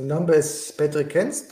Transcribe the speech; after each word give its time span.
mi 0.00 0.06
nombre 0.06 0.38
es 0.38 0.74
Patrick 0.78 1.08
Kenz, 1.08 1.48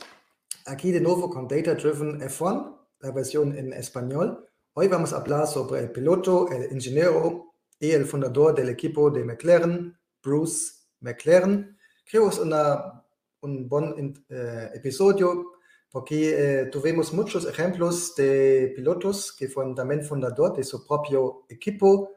aquí 0.65 0.91
de 0.91 1.03
nuevo 1.03 1.29
con 1.29 1.47
Data 1.47 1.75
Driven 1.75 2.19
F1, 2.23 2.79
la 3.01 3.11
versión 3.11 3.55
en 3.55 3.75
español. 3.75 4.49
Hoy 4.73 4.89
vamos 4.89 5.13
a 5.13 5.19
hablar 5.19 5.47
sobre 5.47 5.81
el 5.81 5.91
piloto, 5.91 6.49
el 6.51 6.73
ingeniero 6.73 7.53
y 7.79 7.91
el 7.91 8.07
fundador 8.07 8.55
del 8.55 8.71
equipo 8.71 9.11
de 9.11 9.23
McLaren, 9.23 9.95
Bruce 10.23 10.73
McLaren. 11.01 11.77
Creo 12.11 12.31
que 12.31 12.37
es 12.37 12.39
una, 12.39 13.05
un 13.43 13.69
buen 13.69 14.15
eh, 14.31 14.71
episodio 14.73 15.53
porque 15.91 16.61
eh, 16.63 16.67
tuvimos 16.73 17.13
muchos 17.13 17.47
ejemplos 17.47 18.15
de 18.17 18.73
pilotos 18.75 19.31
que 19.33 19.49
fueron 19.49 19.75
también 19.75 20.03
fundador 20.03 20.57
de 20.57 20.65
su 20.65 20.87
propio 20.87 21.45
equipo, 21.51 22.13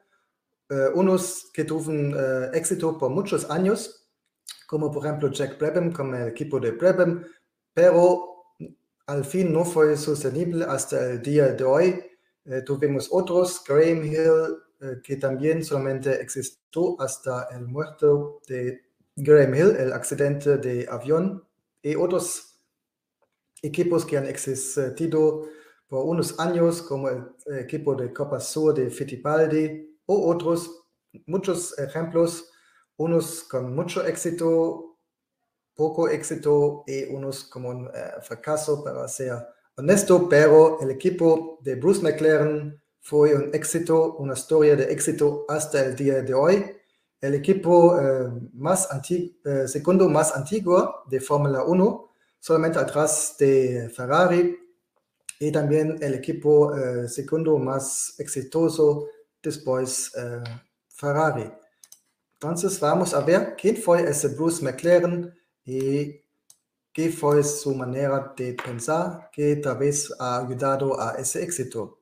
eh, 0.70 0.92
unos 0.96 1.52
que 1.54 1.66
tuvieron 1.66 2.16
éxito 2.54 2.98
por 2.98 3.10
muchos 3.10 3.50
años 3.50 4.01
como 4.72 4.90
por 4.90 5.06
ejemplo 5.06 5.30
Jack 5.30 5.60
Brabham 5.60 5.92
con 5.92 6.16
el 6.16 6.30
equipo 6.30 6.58
de 6.58 6.72
Brabham, 6.72 7.26
pero 7.74 8.56
al 9.06 9.26
fin 9.26 9.52
no 9.52 9.66
fue 9.66 9.98
sostenible 9.98 10.64
hasta 10.64 11.12
el 11.12 11.22
día 11.22 11.48
de 11.48 11.64
hoy. 11.66 12.02
Eh, 12.46 12.62
tuvimos 12.62 13.10
otros, 13.12 13.62
Graham 13.68 14.06
Hill, 14.06 14.56
eh, 14.80 15.02
que 15.04 15.18
también 15.18 15.66
solamente 15.66 16.22
existió 16.22 16.96
hasta 17.02 17.50
el 17.52 17.68
muerto 17.68 18.40
de 18.48 18.80
Graham 19.18 19.56
Hill, 19.56 19.76
el 19.78 19.92
accidente 19.92 20.58
de 20.58 20.88
avión, 20.90 21.46
y 21.82 21.96
otros 21.96 22.58
equipos 23.62 24.06
que 24.06 24.18
han 24.18 24.28
existido 24.28 25.50
por 25.90 26.06
unos 26.06 26.40
años, 26.40 26.82
como 26.82 27.10
el 27.10 27.26
equipo 27.60 27.94
de 27.94 28.14
Copa 28.14 28.40
Sur 28.40 28.74
de 28.74 28.90
Fittipaldi, 28.90 30.00
o 30.06 30.30
otros, 30.32 30.86
muchos 31.26 31.78
ejemplos 31.78 32.51
unos 33.02 33.44
con 33.44 33.74
mucho 33.74 34.06
éxito, 34.06 34.98
poco 35.74 36.08
éxito 36.08 36.84
y 36.86 37.06
unos 37.06 37.44
como 37.46 37.70
un 37.70 37.88
uh, 37.88 38.22
fracaso, 38.22 38.84
para 38.84 39.08
ser 39.08 39.34
honesto, 39.76 40.30
pero 40.30 40.80
el 40.82 40.92
equipo 40.92 41.58
de 41.64 41.76
Bruce 41.76 42.02
McLaren 42.02 42.80
fue 43.00 43.34
un 43.34 43.50
éxito, 43.54 44.16
una 44.18 44.34
historia 44.34 44.76
de 44.76 44.92
éxito 44.92 45.46
hasta 45.50 45.84
el 45.84 45.96
día 45.96 46.22
de 46.22 46.34
hoy. 46.34 46.66
El 47.20 47.34
equipo 47.34 47.96
uh, 47.96 48.50
más 48.54 48.88
uh, 48.92 49.68
segundo 49.68 50.08
más 50.08 50.36
antiguo 50.36 51.04
de 51.10 51.20
Fórmula 51.20 51.64
1, 51.64 52.10
solamente 52.40 52.78
atrás 52.78 53.36
de 53.40 53.90
Ferrari, 53.90 54.58
y 55.40 55.52
también 55.52 55.98
el 56.02 56.14
equipo 56.14 56.72
segundo 57.08 57.58
más 57.58 58.14
exitoso 58.20 59.08
después 59.42 60.12
Ferrari. 60.88 61.52
Entonces 62.44 62.80
vamos 62.80 63.14
a 63.14 63.20
ver 63.22 63.56
quién 63.56 63.78
fue 63.78 64.02
ese 64.02 64.30
Bruce 64.30 64.66
McLaren 64.66 65.32
y 65.64 66.24
qué 66.92 67.12
fue 67.12 67.44
su 67.44 67.76
manera 67.76 68.34
de 68.36 68.56
pensar 68.56 69.30
que 69.32 69.58
tal 69.58 69.78
vez 69.78 70.12
ha 70.18 70.40
ayudado 70.40 71.00
a 71.00 71.12
ese 71.20 71.44
éxito. 71.44 72.00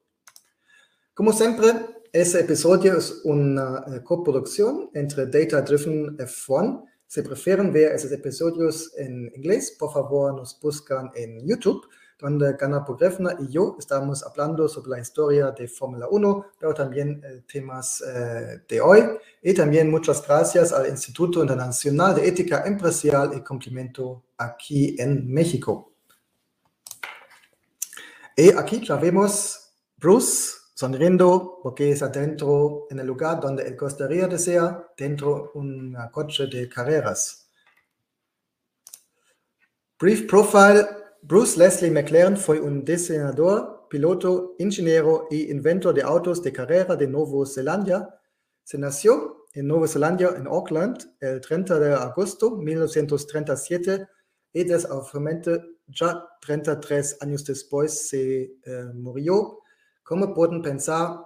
Como 1.13 1.33
siempre, 1.33 1.73
ese 2.13 2.39
episodio 2.39 2.97
es 2.97 3.19
una 3.25 3.83
eh, 3.87 4.01
coproducción 4.01 4.89
entre 4.93 5.25
Data 5.25 5.61
Driven 5.61 6.15
F1. 6.17 6.85
Si 7.05 7.21
prefieren 7.21 7.73
ver 7.73 7.91
esos 7.91 8.13
episodios 8.13 8.93
en 8.95 9.29
inglés, 9.35 9.75
por 9.77 9.91
favor 9.91 10.33
nos 10.35 10.57
buscan 10.61 11.11
en 11.15 11.45
YouTube 11.45 11.85
donde 12.19 12.53
Gana 12.53 12.83
Pogrefna 12.83 13.37
y 13.39 13.47
yo 13.47 13.77
estamos 13.79 14.23
hablando 14.23 14.67
sobre 14.67 14.89
la 14.91 14.99
historia 14.99 15.51
de 15.51 15.67
Fórmula 15.69 16.07
1, 16.09 16.45
pero 16.59 16.73
también 16.73 17.21
eh, 17.23 17.43
temas 17.51 18.01
eh, 18.01 18.61
de 18.67 18.81
hoy. 18.81 19.03
Y 19.41 19.53
también 19.53 19.89
muchas 19.89 20.25
gracias 20.25 20.73
al 20.73 20.87
Instituto 20.89 21.41
Internacional 21.41 22.15
de 22.15 22.27
Ética 22.27 22.63
Empresarial 22.65 23.31
y 23.37 23.41
Cumplimiento 23.41 24.25
aquí 24.37 24.95
en 24.99 25.31
México. 25.31 25.93
Y 28.35 28.51
aquí 28.51 28.85
ya 28.85 28.97
vemos 28.97 29.71
Bruce 29.97 30.59
sonriendo 30.73 31.59
porque 31.63 31.91
está 31.91 32.07
dentro 32.09 32.87
en 32.89 32.99
el 32.99 33.07
lugar 33.07 33.39
donde 33.39 33.63
él 33.63 33.77
gustaría 33.77 34.27
de 34.27 34.39
ser, 34.39 34.61
dentro 34.97 35.51
de 35.53 35.59
un 35.59 35.97
coche 36.11 36.47
de 36.47 36.67
carreras. 36.67 37.47
Brief 39.99 40.25
profile 40.29 40.98
Bruce 41.21 41.57
Leslie 41.57 41.91
McLaren 41.91 42.37
fue 42.37 42.61
un 42.61 42.85
diseñador, 42.85 43.87
piloto, 43.89 44.55
ingeniero 44.57 45.27
y 45.29 45.51
inventor 45.51 45.93
de 45.93 46.01
autos 46.01 46.41
de 46.41 46.53
carrera 46.53 46.95
de 46.95 47.07
Nueva 47.07 47.45
Zelanda. 47.45 48.21
Se 48.63 48.77
nació 48.77 49.45
en 49.53 49.67
Nueva 49.67 49.87
Zelanda, 49.87 50.35
en 50.37 50.47
Auckland, 50.47 50.97
el 51.19 51.41
30 51.41 51.77
de 51.79 51.93
agosto 51.93 52.55
de 52.55 52.63
1937 52.63 54.07
y 54.53 54.63
desafortunadamente 54.63 55.61
ya 55.87 56.25
33 56.41 57.17
años 57.21 57.43
después 57.43 58.07
se 58.07 58.41
eh, 58.43 58.85
murió. 58.93 59.59
Como 60.01 60.33
pueden 60.33 60.61
pensar, 60.61 61.19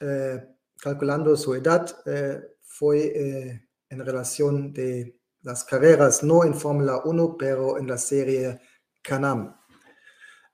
eh, 0.00 0.46
calculando 0.80 1.36
su 1.36 1.54
edad, 1.54 1.86
eh, 2.06 2.40
fue 2.62 3.60
en 3.88 4.04
relación 4.04 4.72
de 4.72 5.18
las 5.42 5.64
carreras, 5.64 6.22
no 6.22 6.44
en 6.44 6.54
Fórmula 6.54 7.02
1, 7.04 7.36
pero 7.36 7.78
en 7.78 7.86
la 7.86 7.98
serie 7.98 8.60
Canam. 9.04 9.54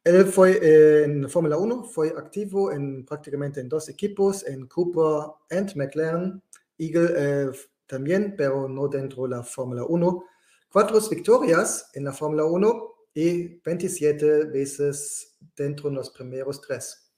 Él 0.03 0.27
fue 0.27 0.59
eh, 0.63 1.05
en 1.05 1.29
Fórmula 1.29 1.57
1, 1.57 1.85
fue 1.85 2.09
activo 2.09 2.73
en 2.73 3.05
prácticamente 3.05 3.61
en 3.61 3.69
dos 3.69 3.89
equipos, 3.89 4.47
en 4.47 4.67
Cooper 4.67 5.31
and 5.51 5.77
McLaren, 5.77 6.43
Eagle 6.79 7.11
eh, 7.17 7.51
también, 7.87 8.35
pero 8.37 8.69
no 8.69 8.89
dentro 8.89 9.25
de 9.25 9.37
la 9.37 9.43
Fórmula 9.43 9.85
1. 9.85 10.25
Cuatro 10.73 11.01
victorias 11.09 11.91
en 11.95 12.05
la 12.05 12.13
Fórmula 12.13 12.45
1 12.45 12.95
y 13.15 13.61
27 13.61 14.45
veces 14.47 15.37
dentro 15.55 15.91
de 15.91 15.97
los 15.97 16.11
primeros 16.11 16.61
tres. 16.61 17.13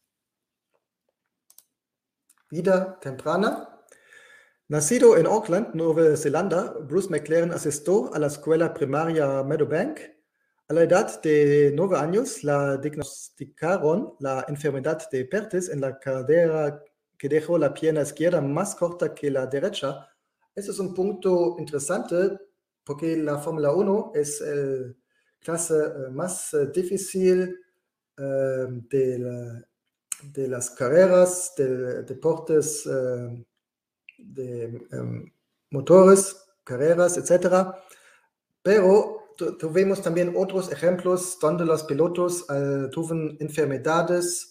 Vida 2.50 2.98
temprana. 3.00 3.68
Nacido 4.68 5.16
en 5.18 5.26
Auckland, 5.26 5.74
Nueva 5.74 6.16
Zelanda, 6.16 6.74
Bruce 6.80 7.10
McLaren 7.10 7.52
asistió 7.52 8.12
a 8.14 8.18
la 8.18 8.28
escuela 8.28 8.72
primaria 8.72 9.42
Meadowbank 9.42 10.00
a 10.72 10.74
la 10.74 10.84
edad 10.84 11.20
de 11.20 11.70
nueve 11.76 11.98
años 11.98 12.42
la 12.44 12.78
diagnosticaron 12.78 14.14
la 14.20 14.46
enfermedad 14.48 15.06
de 15.10 15.26
Pertes 15.26 15.68
en 15.68 15.82
la 15.82 15.98
cadera 15.98 16.82
que 17.18 17.28
dejó 17.28 17.58
la 17.58 17.74
pierna 17.74 18.00
izquierda 18.00 18.40
más 18.40 18.74
corta 18.74 19.12
que 19.14 19.30
la 19.30 19.46
derecha. 19.46 20.08
Ese 20.54 20.70
es 20.70 20.78
un 20.78 20.94
punto 20.94 21.56
interesante 21.58 22.38
porque 22.82 23.18
la 23.18 23.36
Fórmula 23.38 23.70
1 23.70 24.12
es 24.14 24.40
la 24.40 24.94
clase 25.40 25.74
eh, 25.74 26.10
más 26.10 26.54
eh, 26.54 26.70
difícil 26.74 27.54
eh, 28.16 28.66
de, 28.88 30.48
las 30.48 30.70
carreras, 30.70 31.52
de 31.54 32.02
deportes 32.04 32.88
de 34.16 34.86
motores, 35.68 36.34
carreras, 36.64 37.18
etc. 37.18 37.74
Pero 38.62 39.21
tuvimos 39.58 40.00
también 40.02 40.34
otros 40.36 40.70
ejemplos 40.72 41.38
donde 41.40 41.64
los 41.64 41.84
pilotos 41.84 42.42
uh, 42.48 42.88
tuvieron 42.90 43.36
enfermedades 43.40 44.48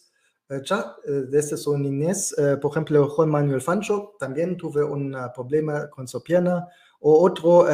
ya 0.66 0.98
desde 1.06 1.56
su 1.56 1.78
niñez. 1.78 2.36
por 2.62 2.72
ejemplo, 2.72 3.08
Juan 3.08 3.30
Manuel 3.30 3.62
Fancho 3.62 4.16
también 4.20 4.58
tuvo 4.58 4.86
un 4.86 5.16
problema 5.34 5.90
con 5.90 6.10
su 6.10 6.22
pierna. 6.22 6.68
O 7.00 7.24
otro 7.24 7.66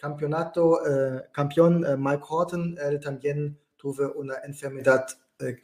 campeonato, 0.00 0.78
campeón 1.32 1.84
Mike 1.98 2.22
Horton, 2.28 2.76
él 2.80 3.00
también 3.00 3.58
tuvo 3.76 4.12
una 4.12 4.36
enfermedad 4.44 5.04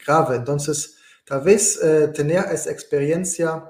grave. 0.05 0.37
Entonces, 0.37 0.97
tal 1.25 1.41
vez 1.43 1.79
tener 2.15 2.45
esa 2.53 2.73
experiencia 2.73 3.65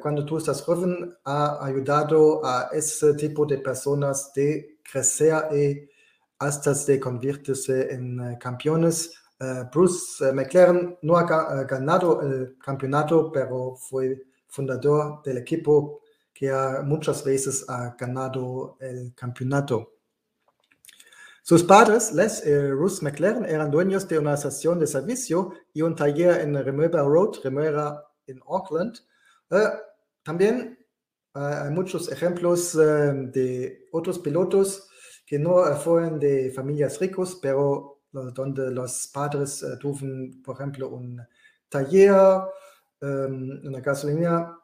cuando 0.00 0.24
tú 0.24 0.38
estás 0.38 0.62
joven 0.62 1.14
ha 1.24 1.64
ayudado 1.66 2.46
a 2.46 2.70
ese 2.72 3.12
tipo 3.14 3.44
de 3.44 3.58
personas 3.58 4.32
de 4.34 4.78
crecer 4.88 5.34
y 5.52 5.95
hasta 6.38 6.74
se 6.74 7.00
convertirse 7.00 7.92
en 7.92 8.20
eh, 8.20 8.38
campeones. 8.38 9.14
Eh, 9.38 9.64
Bruce 9.72 10.26
eh, 10.26 10.32
McLaren 10.32 10.98
no 11.02 11.16
ha 11.16 11.24
ganado 11.64 12.22
el 12.22 12.56
campeonato, 12.58 13.30
pero 13.32 13.76
fue 13.76 14.22
fundador 14.48 15.22
del 15.22 15.38
equipo 15.38 16.00
que 16.32 16.52
muchas 16.84 17.24
veces 17.24 17.64
ha 17.68 17.96
ganado 17.98 18.76
el 18.80 19.14
campeonato. 19.14 19.92
Sus 21.42 21.62
padres, 21.62 22.12
Les 22.12 22.44
y 22.44 22.50
Bruce 22.72 23.02
McLaren, 23.04 23.44
eran 23.44 23.70
dueños 23.70 24.06
de 24.08 24.18
una 24.18 24.34
estación 24.34 24.78
de 24.78 24.86
servicio 24.86 25.52
y 25.72 25.80
un 25.80 25.94
taller 25.94 26.40
en 26.40 26.62
Remuera 26.62 27.02
Road, 27.02 27.36
Remuera 27.42 28.02
en 28.26 28.40
Auckland. 28.46 28.98
también 30.22 30.78
hay 31.32 31.70
muchos 31.70 32.10
ejemplos 32.10 32.76
de 32.76 33.86
otros 33.92 34.18
pilotos 34.18 34.90
que 35.26 35.38
no 35.38 35.64
fueron 35.76 36.20
de 36.20 36.52
familias 36.52 37.00
ricos, 37.00 37.38
pero 37.42 37.98
donde 38.12 38.70
los 38.70 39.10
padres 39.12 39.64
tuvieron, 39.80 40.40
por 40.42 40.54
ejemplo, 40.54 40.88
un 40.88 41.20
taller, 41.68 42.14
um, 43.02 43.66
una 43.66 43.80
gasolina. 43.80 44.58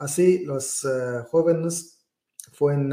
así 0.00 0.44
los 0.44 0.84
uh, 0.84 1.22
jóvenes 1.30 2.00
fue 2.52 2.74
en, 2.74 2.90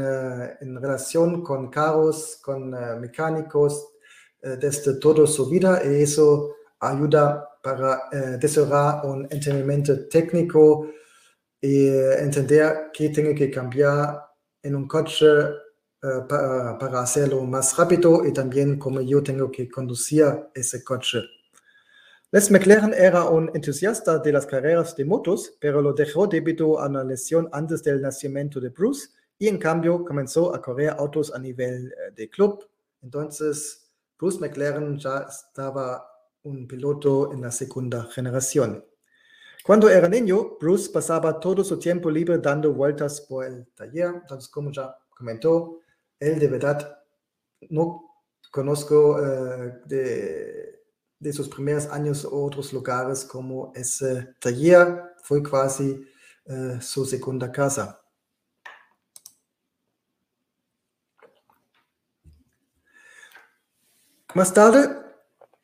relación 0.80 1.42
con 1.42 1.68
carros, 1.68 2.38
con 2.42 2.70
mecánicos, 3.00 3.88
desde 4.42 4.98
toda 4.98 5.26
su 5.26 5.50
vida 5.50 5.82
y 5.84 6.02
eso 6.02 6.54
ayuda 6.78 7.46
para 7.62 8.08
desarrollar 8.40 9.04
un 9.04 9.28
entendimiento 9.30 10.08
técnico 10.08 10.88
y 11.60 11.88
entender 11.88 12.90
qué 12.90 13.10
tiene 13.10 13.34
que 13.34 13.50
cambiar 13.50 14.18
en 14.62 14.76
un 14.76 14.88
coche 14.88 15.26
para, 16.00 16.78
para 16.78 17.00
hacerlo 17.00 17.44
más 17.44 17.76
rápido 17.76 18.26
y 18.26 18.32
también 18.32 18.78
cómo 18.78 19.00
yo 19.00 19.22
tengo 19.22 19.50
que 19.50 19.68
conducir 19.68 20.24
ese 20.54 20.82
coche. 20.82 21.20
Les 22.32 22.48
McLaren 22.48 22.94
era 22.94 23.24
un 23.24 23.50
entusiasta 23.54 24.18
de 24.18 24.32
las 24.32 24.46
carreras 24.46 24.94
de 24.94 25.04
motos, 25.04 25.56
pero 25.60 25.82
lo 25.82 25.92
dejó 25.92 26.28
debido 26.28 26.78
a 26.78 26.86
una 26.86 27.02
lesión 27.02 27.48
antes 27.50 27.82
del 27.82 28.00
nacimiento 28.00 28.60
de 28.60 28.68
Bruce 28.68 29.08
y 29.36 29.48
en 29.48 29.58
cambio 29.58 30.04
comenzó 30.04 30.54
a 30.54 30.62
correr 30.62 30.90
autos 30.90 31.34
a 31.34 31.40
nivel 31.40 31.88
eh, 31.88 32.12
de 32.14 32.30
club. 32.30 32.64
Entonces, 33.02 33.90
Bruce 34.16 34.38
McLaren 34.38 34.96
ya 34.96 35.26
estaba 35.28 36.06
un 36.44 36.68
piloto 36.68 37.32
en 37.32 37.40
la 37.40 37.50
segunda 37.50 38.04
generación. 38.04 38.84
Cuando 39.64 39.88
era 39.88 40.08
niño, 40.08 40.56
Bruce 40.60 40.88
pasaba 40.88 41.40
todo 41.40 41.64
su 41.64 41.80
tiempo 41.80 42.10
libre 42.10 42.38
dando 42.38 42.72
vueltas 42.72 43.22
por 43.22 43.44
el 43.44 43.66
taller. 43.74 44.14
Entonces, 44.22 44.48
como 44.48 44.70
ya 44.70 44.96
comentó, 45.08 45.80
él 46.20 46.38
de 46.38 46.46
verdad 46.46 47.02
no 47.68 48.04
conozco 48.52 49.16
uh, 49.16 49.86
de 49.86 50.70
de 51.20 51.32
sus 51.34 51.48
primeros 51.48 51.86
años 51.88 52.26
otros 52.28 52.72
lugares 52.72 53.24
como 53.24 53.72
ese 53.74 54.34
taller 54.40 55.14
fue 55.22 55.42
casi 55.42 56.02
uh, 56.46 56.80
su 56.80 57.04
segunda 57.04 57.52
casa. 57.52 58.00
Más 64.34 64.54
tarde, 64.54 64.96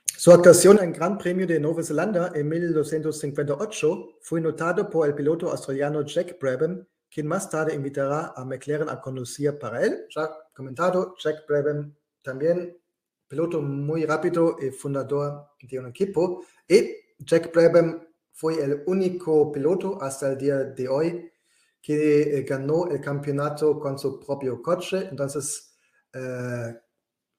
su 0.05 0.31
actuación 0.31 0.83
en 0.83 0.93
Gran 0.93 1.17
Premio 1.17 1.47
de 1.47 1.59
Nueva 1.59 1.83
Zelanda 1.83 2.33
en 2.35 2.49
1258 2.49 4.19
fue 4.21 4.41
notado 4.41 4.91
por 4.91 5.09
el 5.09 5.15
piloto 5.15 5.51
australiano 5.51 6.03
Jack 6.03 6.39
Brabham, 6.39 6.85
quien 7.11 7.27
más 7.27 7.49
tarde 7.49 7.75
invitará 7.75 8.33
a 8.37 8.45
McLaren 8.45 8.89
a 8.89 9.01
conducir 9.01 9.59
para 9.59 9.83
él. 9.83 10.07
Ya 10.15 10.31
comentado, 10.55 11.15
Jack 11.19 11.47
Brabham 11.49 11.95
también 12.23 12.77
piloto 13.29 13.61
muy 13.61 14.05
rápido 14.05 14.57
y 14.61 14.71
fundador 14.71 15.49
de 15.61 15.79
un 15.79 15.87
equipo. 15.87 16.45
Y 16.69 16.95
Jack 17.19 17.53
Brabham 17.53 18.07
fue 18.33 18.63
el 18.63 18.83
único 18.87 19.51
piloto 19.51 20.01
hasta 20.03 20.33
el 20.33 20.39
día 20.39 20.57
de 20.59 20.89
hoy 20.89 21.33
que 21.81 22.39
eh, 22.39 22.43
ganó 22.43 22.89
el 22.89 23.01
campeonato 23.01 23.79
con 23.79 23.99
su 23.99 24.21
propio 24.21 24.61
coche. 24.61 25.07
Entonces, 25.09 25.77
eh, 26.13 26.75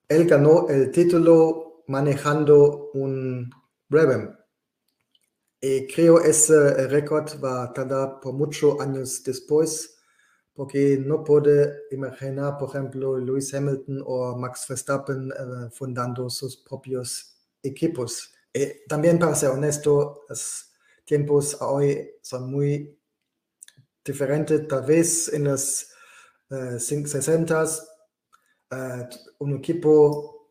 él 0.08 0.26
ganó 0.26 0.68
el 0.70 0.90
título 0.92 1.84
manejando 1.88 2.92
un 2.94 3.50
Brabham. 3.90 4.37
Y 5.60 5.88
creo 5.88 6.20
ese 6.20 6.88
récord 6.88 7.44
va 7.44 7.64
a 7.64 7.74
tardar 7.74 8.20
por 8.20 8.34
muchos 8.34 8.80
años 8.80 9.24
después 9.24 9.98
porque 10.58 10.98
no 10.98 11.24
puede 11.24 11.84
imaginar, 11.92 12.58
por 12.58 12.70
ejemplo, 12.70 13.16
Lewis 13.20 13.54
Hamilton 13.54 14.04
o 14.04 14.36
Max 14.36 14.66
Verstappen 14.68 15.32
uh, 15.32 15.70
fundando 15.70 16.32
sus 16.32 16.58
propios 16.58 17.38
equipos. 17.62 18.34
Y 18.52 18.88
también, 18.88 19.20
para 19.20 19.36
ser 19.36 19.50
honesto, 19.50 20.26
los 20.28 20.74
tiempos 21.06 21.58
hoy 21.62 22.10
son 22.24 22.50
muy 22.50 23.00
diferentes. 24.04 24.68
Tal 24.68 24.84
vez 24.84 25.32
en 25.32 25.44
los 25.44 25.92
uh, 26.50 26.80
60 26.80 27.64
uh, 28.72 28.76
un 29.38 29.58
equipo 29.58 30.50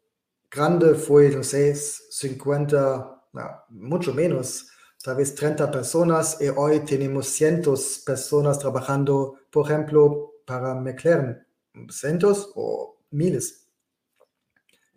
grande 0.48 0.94
fue, 0.94 1.30
no 1.30 1.42
sé, 1.42 1.74
50, 1.74 3.24
no, 3.32 3.50
mucho 3.70 4.14
menos 4.14 4.68
tal 5.02 5.16
vez 5.16 5.34
30 5.34 5.70
personas 5.70 6.38
y 6.40 6.48
hoy 6.48 6.80
tenemos 6.80 7.28
cientos 7.28 8.02
personas 8.04 8.58
trabajando, 8.58 9.40
por 9.50 9.66
ejemplo, 9.66 10.34
para 10.44 10.74
McLaren, 10.74 11.46
cientos 11.90 12.52
o 12.54 12.98
miles. 13.10 13.68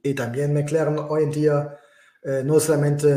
Y 0.01 0.13
también 0.13 0.53
McLaren 0.53 0.97
hoy 0.97 1.23
en 1.23 1.31
día 1.31 1.77
eh, 2.23 2.41
no 2.45 2.59
solamente 2.59 3.09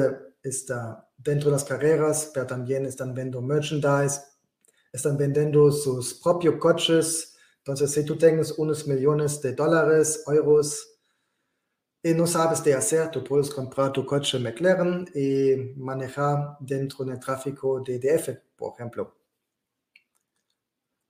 está 0.42 1.08
dentro 1.16 1.50
de 1.50 1.56
las 1.56 1.64
carreras, 1.64 2.30
pero 2.32 2.46
también 2.46 2.86
están 2.86 3.14
vendiendo 3.14 3.40
merchandise, 3.40 4.20
están 4.92 5.16
vendiendo 5.16 5.70
sus 5.70 6.14
propios 6.14 6.56
coches. 6.56 7.36
Entonces, 7.58 7.92
si 7.92 8.04
tú 8.04 8.16
tienes 8.16 8.52
unos 8.58 8.86
millones 8.86 9.40
de 9.40 9.52
dólares, 9.52 10.24
euros, 10.26 10.91
y 12.02 12.14
no 12.14 12.26
sabes 12.26 12.64
de 12.64 12.74
hacer, 12.74 13.10
tú 13.10 13.22
puedes 13.22 13.50
comprar 13.50 13.92
tu 13.92 14.04
coche 14.04 14.38
McLaren 14.38 15.08
y 15.14 15.72
manejar 15.76 16.56
dentro 16.58 17.04
del 17.04 17.20
tráfico 17.20 17.80
de 17.80 17.98
DF, 17.98 18.30
por 18.56 18.74
ejemplo. 18.74 19.16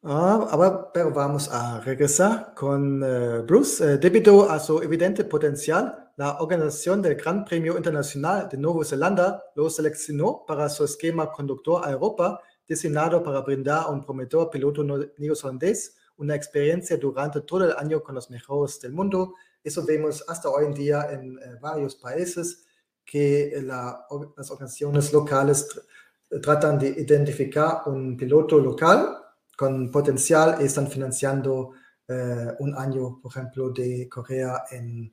Ah, 0.05 0.49
ahora, 0.51 0.93
pero 0.93 1.13
vamos 1.13 1.49
a 1.49 1.81
regresar 1.81 2.55
con 2.55 3.03
uh, 3.03 3.45
Bruce. 3.45 3.85
Uh, 3.85 3.99
debido 3.99 4.51
a 4.51 4.59
su 4.59 4.83
evidente 4.83 5.25
potencial, 5.25 6.11
la 6.17 6.39
organización 6.41 7.01
del 7.01 7.15
Gran 7.15 7.45
Premio 7.45 7.77
Internacional 7.77 8.49
de 8.49 8.59
Nueva 8.59 8.85
Zelanda 8.85 9.43
lo 9.55 9.71
seleccionó 9.71 10.45
para 10.45 10.69
su 10.69 10.85
esquema 10.85 11.31
conductor 11.31 11.83
a 11.87 11.93
Europa, 11.93 12.41
diseñado 12.67 13.23
para 13.23 13.41
brindar 13.43 13.85
a 13.85 13.91
un 13.91 14.03
prometedor 14.03 14.51
piloto 14.51 14.83
neozelandés 15.19 15.97
una 16.17 16.35
experiencia 16.35 16.97
durante 16.97 17.41
todo 17.41 17.65
el 17.65 17.77
año 17.77 18.03
con 18.03 18.15
los 18.15 18.29
mejores 18.29 18.81
del 18.81 18.93
mundo 18.93 19.35
eso 19.65 19.85
vemos 19.85 20.25
hasta 20.29 20.49
hoy 20.49 20.67
en 20.67 20.75
día 20.75 21.09
en 21.11 21.39
eh, 21.39 21.59
varios 21.61 21.97
países 21.97 22.65
que 23.05 23.61
la, 23.63 24.07
las 24.37 24.51
organizaciones 24.51 25.13
locales 25.13 25.69
tr 25.69 26.41
tratan 26.41 26.79
de 26.79 26.89
identificar 26.89 27.83
un 27.87 28.17
piloto 28.17 28.59
local 28.59 29.19
con 29.57 29.91
potencial 29.91 30.57
y 30.61 30.65
están 30.65 30.89
financiando 30.89 31.73
eh, 32.09 32.49
un 32.61 32.75
año, 32.77 33.21
por 33.21 33.31
ejemplo, 33.31 33.71
de 33.71 34.09
Corea 34.09 34.65
en 34.71 35.13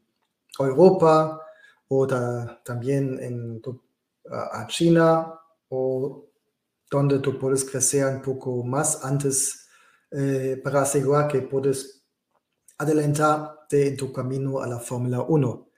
Europa 0.58 1.42
o 1.90 2.08
también 2.64 3.20
en 3.22 3.62
a 4.32 4.66
China 4.68 5.34
o 5.70 6.26
donde 6.90 7.20
tú 7.20 7.38
puedes 7.38 7.66
crecer 7.66 8.06
un 8.06 8.22
poco 8.22 8.64
más 8.64 9.04
antes 9.04 9.68
eh, 10.12 10.60
para 10.64 10.82
asegurar 10.82 11.28
que 11.28 11.42
puedes 11.42 11.99
adelantarte 12.80 13.88
en 13.90 13.98
tu 13.98 14.12
camino 14.12 14.62
a 14.62 14.68
la 14.68 14.80
Fórmula 14.80 15.22
1. 15.22 15.70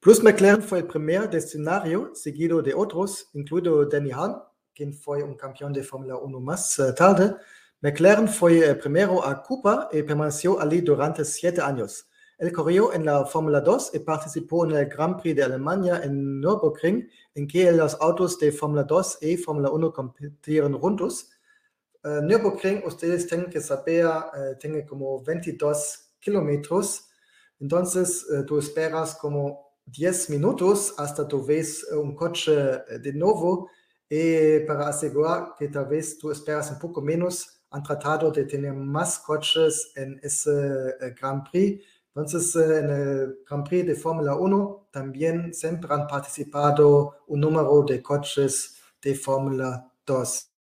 Bruce 0.00 0.22
McLaren 0.22 0.62
fue 0.62 0.78
el 0.78 0.86
primer 0.86 1.28
destinario, 1.28 2.12
seguido 2.14 2.62
de 2.62 2.72
otros, 2.72 3.28
incluido 3.34 3.84
Danny 3.86 4.12
Hahn, 4.12 4.36
quien 4.72 4.94
fue 4.94 5.22
un 5.22 5.34
campeón 5.34 5.72
de 5.72 5.82
Fórmula 5.82 6.16
1 6.16 6.40
más 6.40 6.78
uh, 6.78 6.94
tarde. 6.94 7.34
McLaren 7.80 8.28
fue 8.28 8.74
primero 8.76 9.24
a 9.26 9.42
Cuba 9.42 9.88
y 9.92 10.02
permaneció 10.04 10.60
allí 10.60 10.80
durante 10.80 11.24
siete 11.24 11.60
años. 11.60 12.08
Él 12.38 12.52
corrió 12.52 12.92
en 12.92 13.04
la 13.04 13.24
Fórmula 13.24 13.60
2 13.60 13.92
y 13.94 13.98
participó 13.98 14.64
en 14.64 14.76
el 14.76 14.86
Grand 14.86 15.20
Prix 15.20 15.34
de 15.34 15.42
Alemania 15.42 16.02
en 16.04 16.40
Nürburgring, 16.40 17.08
en 17.34 17.48
que 17.48 17.72
los 17.72 17.96
autos 18.00 18.38
de 18.38 18.52
Fórmula 18.52 18.84
2 18.84 19.18
y 19.22 19.36
Fórmula 19.38 19.70
1 19.70 19.92
compitieron 19.92 20.78
juntos. 20.78 21.30
Uh, 22.06 22.20
Nürburgring, 22.22 22.84
ustedes 22.86 23.26
tienen 23.26 23.50
que 23.50 23.60
saber, 23.60 24.06
uh, 24.06 24.56
tiene 24.60 24.86
como 24.86 25.20
22 25.24 26.12
kilómetros. 26.20 27.08
Entonces, 27.58 28.24
uh, 28.30 28.46
tú 28.46 28.60
esperas 28.60 29.16
como 29.16 29.72
10 29.86 30.30
minutos 30.30 30.94
hasta 30.98 31.26
tú 31.26 31.44
ves 31.44 31.84
un 31.90 32.14
coche 32.14 32.54
de 32.54 33.12
nuevo 33.12 33.68
y 34.08 34.60
para 34.60 34.86
asegurar 34.86 35.54
que 35.58 35.66
tal 35.66 35.86
vez 35.86 36.16
tú 36.16 36.30
esperas 36.30 36.70
un 36.70 36.78
poco 36.78 37.00
menos, 37.00 37.60
han 37.70 37.82
tratado 37.82 38.30
de 38.30 38.44
tener 38.44 38.72
más 38.72 39.18
coches 39.18 39.90
en 39.96 40.20
ese 40.22 40.94
Grand 41.20 41.42
Prix. 41.50 41.84
Entonces, 42.14 42.54
en 42.54 42.88
el 42.88 43.38
Grand 43.48 43.68
Prix 43.68 43.84
de 43.84 43.96
Fórmula 43.96 44.36
1 44.36 44.90
también 44.92 45.52
siempre 45.52 45.92
han 45.92 46.06
participado 46.06 47.24
un 47.26 47.40
número 47.40 47.82
de 47.82 48.00
coches 48.00 48.76
de 49.02 49.16
Fórmula 49.16 49.92
2 50.06 50.55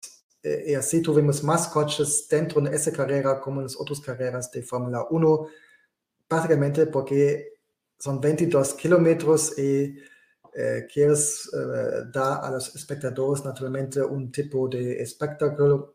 y 0.43 0.75
así 0.75 1.01
tuvimos 1.01 1.43
más 1.45 1.69
coches 1.69 2.27
dentro 2.29 2.61
de 2.61 2.75
esa 2.75 2.93
carrera 2.93 3.41
como 3.41 3.61
en 3.61 3.67
las 3.67 3.79
otras 3.79 4.01
carreras 4.01 4.51
de 4.51 4.63
Fórmula 4.63 5.07
1, 5.09 5.47
básicamente 6.29 6.87
porque 6.87 7.53
son 7.99 8.21
22 8.21 8.75
kilómetros 8.75 9.57
y 9.59 9.97
quieres 10.93 11.49
eh, 11.55 12.05
dar 12.13 12.45
a 12.45 12.51
los 12.51 12.75
espectadores 12.75 13.45
naturalmente 13.45 14.03
un 14.03 14.31
tipo 14.31 14.69
de 14.69 15.01
espectáculo 15.01 15.95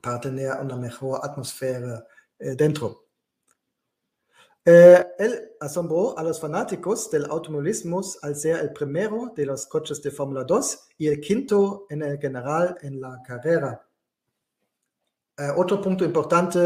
para 0.00 0.20
tener 0.20 0.52
una 0.60 0.76
mejor 0.76 1.20
atmósfera 1.22 2.06
eh, 2.38 2.54
dentro. 2.54 3.07
Eh, 4.70 5.06
él 5.18 5.52
asombró 5.60 6.18
a 6.18 6.22
los 6.22 6.38
fanáticos 6.38 7.10
del 7.10 7.24
automovilismo 7.24 8.02
al 8.20 8.36
ser 8.36 8.60
el 8.60 8.70
primero 8.74 9.32
de 9.34 9.46
los 9.46 9.66
coches 9.66 10.02
de 10.02 10.10
Fórmula 10.10 10.44
2 10.44 10.88
y 10.98 11.06
el 11.06 11.22
quinto 11.22 11.86
en 11.88 12.02
el 12.02 12.18
general 12.18 12.76
en 12.82 13.00
la 13.00 13.22
carrera. 13.26 13.82
Eh, 15.38 15.48
otro 15.56 15.80
punto 15.80 16.04
importante 16.04 16.58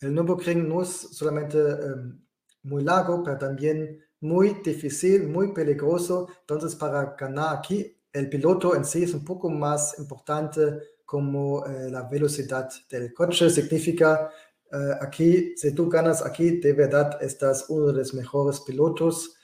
el 0.00 0.12
Nürburgring 0.12 0.68
no 0.68 0.82
es 0.82 0.88
solamente 0.88 1.58
um, 1.62 2.20
muy 2.64 2.82
largo, 2.82 3.22
pero 3.22 3.38
también 3.38 4.02
muy 4.20 4.60
difícil, 4.64 5.28
muy 5.28 5.52
peligroso. 5.52 6.26
Entonces, 6.40 6.74
para 6.74 7.14
ganar 7.16 7.58
aquí, 7.58 7.96
el 8.12 8.28
piloto 8.28 8.74
en 8.74 8.84
sí 8.84 9.04
es 9.04 9.14
un 9.14 9.24
poco 9.24 9.48
más 9.48 9.96
importante 10.00 10.80
como 11.04 11.64
eh, 11.66 11.88
la 11.88 12.02
velocidad 12.02 12.68
del 12.90 13.14
coche. 13.14 13.48
Significa, 13.48 14.28
eh, 14.74 14.98
aquí, 15.00 15.54
si 15.56 15.72
tú 15.72 15.88
ganas 15.88 16.24
aquí, 16.24 16.58
de 16.58 16.72
verdad 16.72 17.22
estás 17.22 17.66
uno 17.68 17.86
de 17.88 17.92
los 17.94 18.12
mejores 18.12 18.60
pilotos 18.60 19.36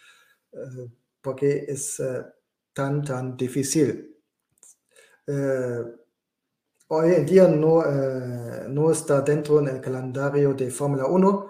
eh, 0.53 0.91
porque 1.21 1.67
es 1.69 2.01
eh, 2.01 2.25
tan, 2.73 3.05
tan 3.05 3.37
difícil. 3.37 4.07
Hoy 6.89 7.15
en 7.15 7.25
día 7.25 7.47
no, 7.47 7.85
no 8.69 8.91
está 8.91 9.21
dentro 9.21 9.61
del 9.61 9.81
calendario 9.81 10.55
de 10.55 10.73
Fórmula 10.73 11.07
1. 11.07 11.47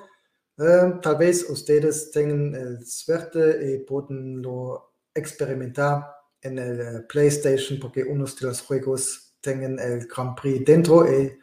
tal 1.00 1.16
vez 1.16 1.49
ustedes 1.49 2.10
tengan 2.10 2.84
suerte 2.84 3.72
y 3.72 3.78
pueden 3.78 4.42
lo 4.42 4.96
experimentar 5.14 6.04
en 6.42 6.58
el 6.58 7.06
PlayStation 7.06 7.80
porque 7.80 8.02
unos 8.02 8.38
de 8.38 8.49
los 8.49 8.60
juegos 8.60 9.34
tienen 9.40 9.78
el 9.78 10.06
Grand 10.06 10.38
Prix 10.38 10.62
dentro 10.62 11.10
y 11.10 11.38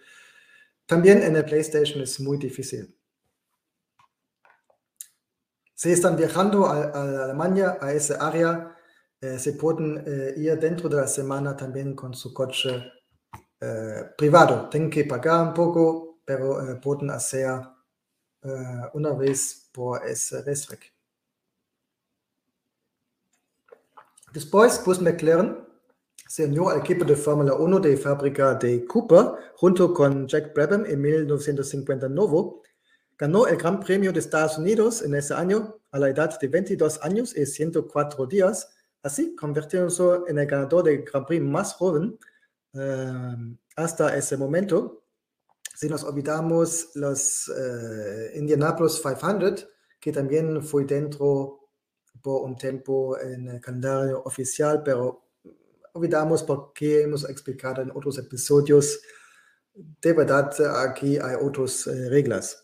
también 0.88 1.22
en 1.22 1.36
el 1.36 1.46
PlayStation 1.46 2.01
es 2.01 2.20
muy 2.20 2.38
difícil. 2.38 2.98
Si 5.75 5.91
están 5.91 6.15
viajando 6.15 6.65
a, 6.65 6.86
a 6.86 7.24
Alemania, 7.25 7.77
a 7.79 7.94
esa 7.94 8.15
área, 8.27 8.75
eh, 9.22 9.38
se 9.38 9.53
pueden 9.53 10.03
eh, 10.08 10.34
ir 10.38 10.58
dentro 10.60 10.89
de 10.89 10.96
la 10.96 11.08
semana 11.08 11.56
también 11.56 11.96
con 11.96 12.15
su 12.15 12.34
coche 12.34 12.91
eh, 13.60 14.06
privado. 14.17 14.70
Tienen 14.70 14.89
que 14.89 15.03
pagar 15.03 15.48
un 15.48 15.53
poco, 15.53 16.20
pero 16.25 16.67
eh, 16.67 16.75
pueden 16.75 17.12
hacer 17.12 17.62
eh, 18.41 18.82
una 18.94 19.13
vez 19.13 19.70
por 19.72 20.03
ese 20.08 20.41
restrict. 20.41 20.94
Después, 24.34 24.79
pues 24.84 25.00
McLaren 25.00 25.67
se 26.27 26.46
unió 26.46 26.69
al 26.69 26.79
equipo 26.79 27.05
de 27.05 27.15
Fórmula 27.15 27.53
1 27.53 27.79
de 27.79 27.98
fábrica 27.98 28.55
de 28.55 28.86
Cooper 28.86 29.53
junto 29.55 29.93
con 29.93 30.27
Jack 30.27 30.53
Brabham 30.53 30.86
en 30.86 31.01
1959. 31.01 32.62
Ganó 33.17 33.48
el 33.48 33.57
Gran 33.57 33.79
Premio 33.79 34.12
de 34.12 34.19
Estados 34.19 34.57
Unidos 34.57 35.01
en 35.01 35.15
ese 35.15 35.34
año 35.34 35.79
a 35.91 36.00
la 36.00 36.10
edad 36.10 36.38
de 36.39 36.48
22 36.48 37.00
años 37.03 37.36
y 37.36 37.46
104 37.46 38.25
días 38.27 38.69
así 39.03 39.36
convirtiéndose 39.36 40.03
en 40.27 40.38
el 40.38 40.46
ganador 40.46 40.84
del 40.84 41.03
Grand 41.03 41.25
Prix 41.25 41.41
más 41.41 41.74
joven 41.74 42.17
eh, 42.74 43.36
hasta 43.75 44.15
ese 44.15 44.38
momento. 44.38 45.03
Si 45.75 45.88
nos 45.88 46.03
olvidamos 46.03 46.89
los 46.96 47.50
eh, 47.50 48.34
Indianapolis 48.36 49.00
500, 49.00 49.67
que 50.00 50.12
también 50.12 50.62
fue 50.63 50.86
dentro 50.86 51.69
por 52.22 52.43
un 52.43 52.55
tiempo 52.57 53.17
en 53.19 53.48
el 53.48 53.62
calendario 53.62 54.22
oficial, 54.24 54.81
pero 54.84 55.26
olvidamos 55.98 56.44
porque 56.44 57.04
hemos 57.04 57.27
explicado 57.30 57.82
en 57.82 57.92
otros 57.92 58.18
episodios. 58.18 59.00
De 59.74 60.13
verdad, 60.13 60.51
aquí 60.88 61.18
hay 61.18 61.36
otras 61.39 61.88
eh, 61.88 62.10
reglas. 62.10 62.63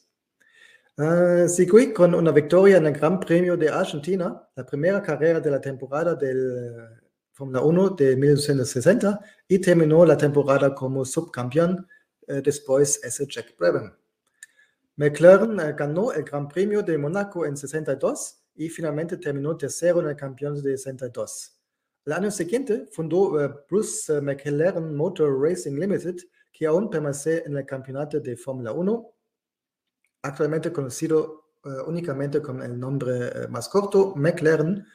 Uh, 0.96 1.50
seguí 1.50 1.92
con 1.92 2.13
una 2.13 2.32
victoria 2.32 2.78
en 2.78 2.86
el 2.86 2.94
Gran 2.94 3.20
Premio 3.20 3.58
de 3.58 3.68
Argentina, 3.68 4.48
la 4.56 4.63
primera 4.63 5.02
carrera 5.02 5.40
de 5.40 5.50
la 5.50 5.60
temporada 5.60 6.13
del 6.13 7.02
Fórmula 7.32 7.62
1 7.62 7.90
de 7.90 8.16
1960 8.16 9.20
y 9.48 9.58
terminó 9.58 10.06
la 10.06 10.16
temporada 10.16 10.75
como 10.75 11.04
subcampeón. 11.04 11.88
Uh, 12.28 12.42
después 12.42 13.04
ese 13.04 13.25
Jack 13.28 13.58
Brabham. 13.58 13.92
McLaren 14.96 15.75
ganó 15.75 16.12
el 16.12 16.24
Gran 16.24 16.48
Premio 16.48 16.84
de 16.84 16.98
Monaco 16.98 17.46
en 17.48 17.58
62 17.58 18.44
y 18.56 18.70
finalmente 18.70 19.18
terminó 19.18 19.58
tercero 19.58 20.00
en 20.02 20.10
el 20.10 20.16
campeonato 20.16 20.62
de 20.62 20.78
62. 20.78 21.62
El 22.06 22.14
año 22.14 22.32
siguiente 22.32 22.88
fundó 22.92 23.66
Bruce 23.70 24.22
McLaren 24.22 24.96
Motor 24.96 25.42
Racing 25.42 25.80
Limited, 25.80 26.18
que 26.52 26.66
aún 26.66 26.90
permanece 26.90 27.44
en 27.46 27.58
el 27.58 27.66
campeonato 27.66 28.20
de 28.20 28.36
Fórmula 28.36 28.72
1 28.74 29.14
actualmente 30.24 30.72
conocido 30.72 31.52
uh, 31.66 31.90
únicamente 31.90 32.42
con 32.42 32.62
el 32.62 32.80
nombre 32.80 33.12
uh, 33.28 33.50
más 33.50 33.70
corto, 33.70 34.14
McLaren. 34.16 34.86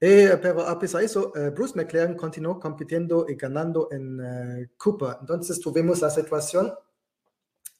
Eh, 0.00 0.36
pero 0.42 0.62
a 0.62 0.78
pesar 0.78 1.00
de 1.00 1.06
eso, 1.06 1.32
uh, 1.34 1.50
Bruce 1.52 1.74
McLaren 1.76 2.16
continuó 2.16 2.58
compitiendo 2.58 3.26
y 3.28 3.34
ganando 3.34 3.88
en 3.90 4.70
Cooper. 4.76 5.16
Entonces 5.20 5.60
tuvimos 5.60 6.00
la 6.00 6.10
situación 6.10 6.72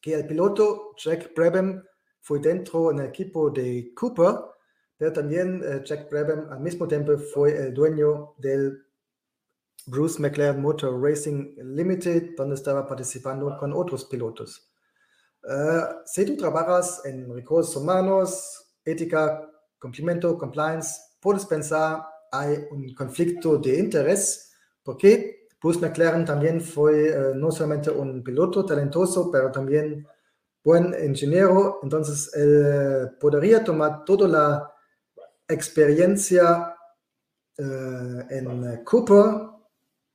que 0.00 0.14
el 0.14 0.26
piloto 0.26 0.94
Jack 0.96 1.34
Brabham 1.34 1.82
fue 2.20 2.38
dentro 2.38 2.90
en 2.90 3.00
el 3.00 3.06
equipo 3.06 3.50
de 3.50 3.92
Cooper, 3.94 4.34
pero 5.02 5.12
también 5.12 5.60
Jack 5.82 6.08
Brabham 6.08 6.46
al 6.52 6.60
mismo 6.60 6.86
tiempo 6.86 7.18
fue 7.18 7.56
el 7.56 7.74
dueño 7.74 8.34
del 8.38 8.86
Bruce 9.86 10.22
McLaren 10.22 10.62
Motor 10.62 11.02
Racing 11.02 11.56
Limited, 11.56 12.36
donde 12.36 12.54
estaba 12.54 12.86
participando 12.86 13.56
con 13.58 13.72
otros 13.72 14.04
pilotos. 14.04 14.72
Uh, 15.42 16.02
si 16.06 16.24
tú 16.24 16.36
trabajas 16.36 17.04
en 17.04 17.34
recursos 17.34 17.74
humanos, 17.74 18.76
ética, 18.84 19.50
cumplimiento, 19.80 20.38
compliance, 20.38 21.00
puedes 21.20 21.46
pensar 21.46 22.04
hay 22.30 22.64
un 22.70 22.94
conflicto 22.94 23.58
de 23.58 23.80
interés 23.80 24.52
porque 24.84 25.48
Bruce 25.60 25.80
McLaren 25.80 26.24
también 26.24 26.60
fue 26.60 27.10
uh, 27.10 27.34
no 27.34 27.50
solamente 27.50 27.90
un 27.90 28.22
piloto 28.22 28.64
talentoso, 28.64 29.32
pero 29.32 29.50
también 29.50 30.06
buen 30.62 30.94
ingeniero. 31.04 31.80
Entonces, 31.82 32.32
él 32.34 33.16
podría 33.18 33.64
tomar 33.64 34.04
toda 34.04 34.28
la 34.28 34.71
experiencia 35.54 36.76
uh, 37.58 38.20
en 38.30 38.84
Cooper, 38.84 39.52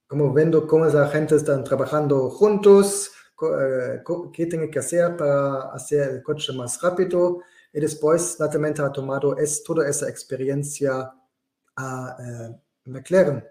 como 0.07 0.33
viendo 0.33 0.65
cómo 0.65 0.85
la 0.85 1.07
gente 1.09 1.35
están 1.35 1.63
trabajando 1.63 2.29
juntos, 2.29 3.11
eh, 3.39 4.01
qué 4.33 4.45
tiene 4.47 4.69
que 4.69 4.79
hacer 4.79 5.15
para 5.15 5.71
hacer 5.73 6.09
el 6.09 6.23
coche 6.23 6.53
más 6.53 6.81
rápido 6.81 7.41
y 7.71 7.79
después 7.79 8.39
naturalmente 8.39 8.81
ha 8.81 8.91
tomado 8.91 9.37
es, 9.37 9.63
toda 9.63 9.87
esa 9.87 10.09
experiencia 10.09 11.13
a 11.75 12.17
uh, 12.19 12.89
McLaren. 12.89 13.45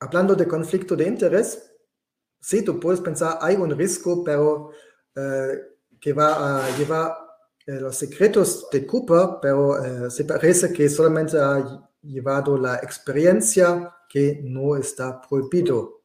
Hablando 0.00 0.34
de 0.34 0.46
conflicto 0.46 0.94
de 0.94 1.06
interés, 1.06 1.72
sí, 2.40 2.62
tú 2.62 2.78
puedes 2.78 3.00
pensar, 3.00 3.38
hay 3.40 3.56
un 3.56 3.70
riesgo, 3.70 4.22
pero 4.22 4.72
uh, 5.16 5.98
que 5.98 6.12
va 6.12 6.66
a 6.66 6.76
llevar 6.76 7.16
uh, 7.68 7.80
los 7.80 7.96
secretos 7.96 8.68
de 8.72 8.84
Cooper, 8.84 9.38
pero 9.40 10.10
se 10.10 10.24
parece 10.24 10.72
que 10.72 10.88
solamente 10.88 11.38
ha 11.38 11.88
llevado 12.02 12.56
la 12.56 12.76
experiencia 12.76 13.94
que 14.08 14.40
no 14.42 14.76
está 14.76 15.20
prohibido 15.20 15.98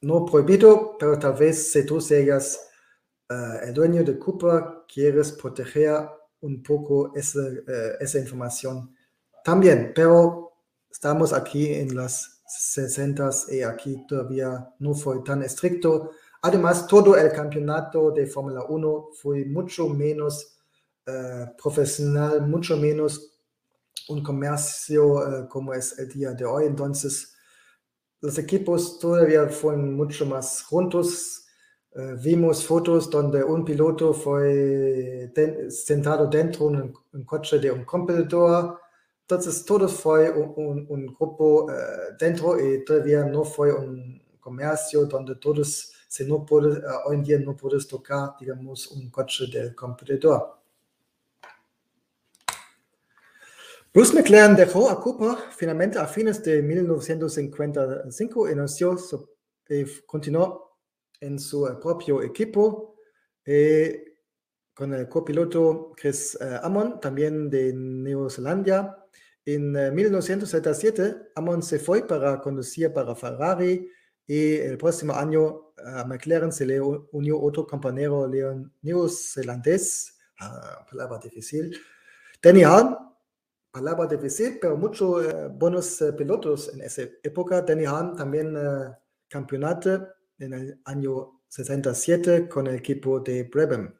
no 0.00 0.24
prohibido, 0.24 0.96
pero 0.98 1.18
tal 1.18 1.34
vez 1.34 1.72
si 1.72 1.84
tú 1.84 2.00
seas 2.00 2.68
uh, 3.30 3.66
el 3.66 3.74
dueño 3.74 4.04
de 4.04 4.16
Cooper, 4.16 4.84
quieres 4.92 5.32
proteger 5.32 6.08
un 6.40 6.62
poco 6.62 7.12
esa, 7.16 7.40
esa 7.98 8.18
información 8.20 8.94
también, 9.42 9.92
pero 9.94 10.52
estamos 10.90 11.32
aquí 11.32 11.72
en 11.72 11.96
las 11.96 12.42
60 12.46 13.30
y 13.50 13.62
aquí 13.62 14.06
todavía 14.06 14.72
no 14.78 14.94
fue 14.94 15.20
tan 15.24 15.42
estricto. 15.42 16.12
Además, 16.42 16.86
todo 16.86 17.16
el 17.16 17.32
campeonato 17.32 18.10
de 18.12 18.26
Fórmula 18.26 18.64
1 18.68 19.08
fue 19.20 19.44
mucho 19.44 19.88
menos 19.88 20.57
uh, 21.08 21.56
profesional, 21.56 22.46
mucho 22.46 22.76
menos 22.76 23.34
un 24.08 24.22
comercio 24.22 25.48
como 25.48 25.74
es 25.74 25.98
el 25.98 26.08
día 26.08 26.32
de 26.32 26.44
hoy. 26.44 26.66
Entonces, 26.66 27.34
los 28.20 28.38
equipos 28.38 28.98
todavía 28.98 29.48
fueron 29.48 29.94
mucho 29.94 30.24
más 30.26 30.62
juntos. 30.62 31.46
Uh, 31.90 32.16
vimos 32.22 32.64
fotos 32.64 33.10
donde 33.10 33.42
un 33.42 33.64
piloto 33.64 34.12
fue 34.14 35.30
sentado 35.70 36.26
dentro 36.26 36.70
de 36.70 36.92
un, 37.12 37.24
coche 37.24 37.58
de 37.58 37.70
un 37.70 37.84
competidor. 37.84 38.80
Entonces, 39.22 39.64
todo 39.64 39.88
fue 39.88 40.30
un, 40.30 41.06
grupo 41.18 41.66
dentro 42.18 42.58
y 42.58 42.82
todavía 42.84 43.24
no 43.24 43.44
fue 43.44 43.72
un 43.72 44.22
comercio 44.40 45.04
donde 45.04 45.34
todos, 45.34 45.92
se 46.08 46.24
no 46.24 46.46
hoy 47.04 47.16
en 47.16 47.22
día 47.22 47.38
no 47.38 47.54
puedes 47.54 47.86
tocar, 47.86 48.30
digamos, 48.40 48.86
un 48.88 49.10
coche 49.10 49.44
del 49.52 49.74
competidor. 49.74 50.57
Bruce 53.98 54.14
McLaren 54.14 54.54
dejó 54.54 54.88
a 54.90 55.00
Cooper 55.00 55.36
finalmente 55.56 55.98
a 55.98 56.06
fines 56.06 56.40
de 56.44 56.62
1955 56.62 58.48
y 58.48 58.54
nació, 58.54 58.96
eh, 59.68 59.86
continuó 60.06 60.78
en 61.18 61.36
su 61.40 61.68
propio 61.82 62.22
equipo 62.22 62.94
eh, 63.44 64.20
con 64.72 64.94
el 64.94 65.08
copiloto 65.08 65.90
Chris 65.96 66.38
eh, 66.40 66.60
Amon, 66.62 67.00
también 67.00 67.50
de 67.50 67.72
Nueva 67.72 68.30
Zelanda. 68.30 69.04
En 69.44 69.72
1977, 69.72 71.32
Amon 71.34 71.60
se 71.60 71.80
fue 71.80 72.06
para 72.06 72.40
conducir 72.40 72.92
para 72.92 73.16
Ferrari 73.16 73.90
y 74.24 74.54
el 74.58 74.78
próximo 74.78 75.12
año 75.12 75.72
a 75.84 76.04
McLaren 76.04 76.52
se 76.52 76.66
le 76.66 76.80
unió 76.80 77.40
otro 77.40 77.66
compañero 77.66 78.30
neozelandés, 78.80 80.16
ah, 80.38 80.86
palabra 80.88 81.18
difícil, 81.18 81.76
Danny 82.40 82.62
Palabra 83.70 84.06
difícil, 84.06 84.58
pero 84.60 84.76
muchos 84.76 85.24
eh, 85.24 85.48
buenos 85.52 86.00
eh, 86.00 86.12
pilotos 86.12 86.72
en 86.72 86.82
esa 86.82 87.02
época. 87.22 87.62
Danny 87.62 87.84
Hahn 87.84 88.16
también 88.16 88.56
eh, 88.56 88.96
campeonato 89.28 90.08
en 90.38 90.52
el 90.52 90.80
año 90.84 91.42
67 91.48 92.48
con 92.48 92.66
el 92.66 92.76
equipo 92.76 93.20
de 93.20 93.44
Brabham. 93.44 93.98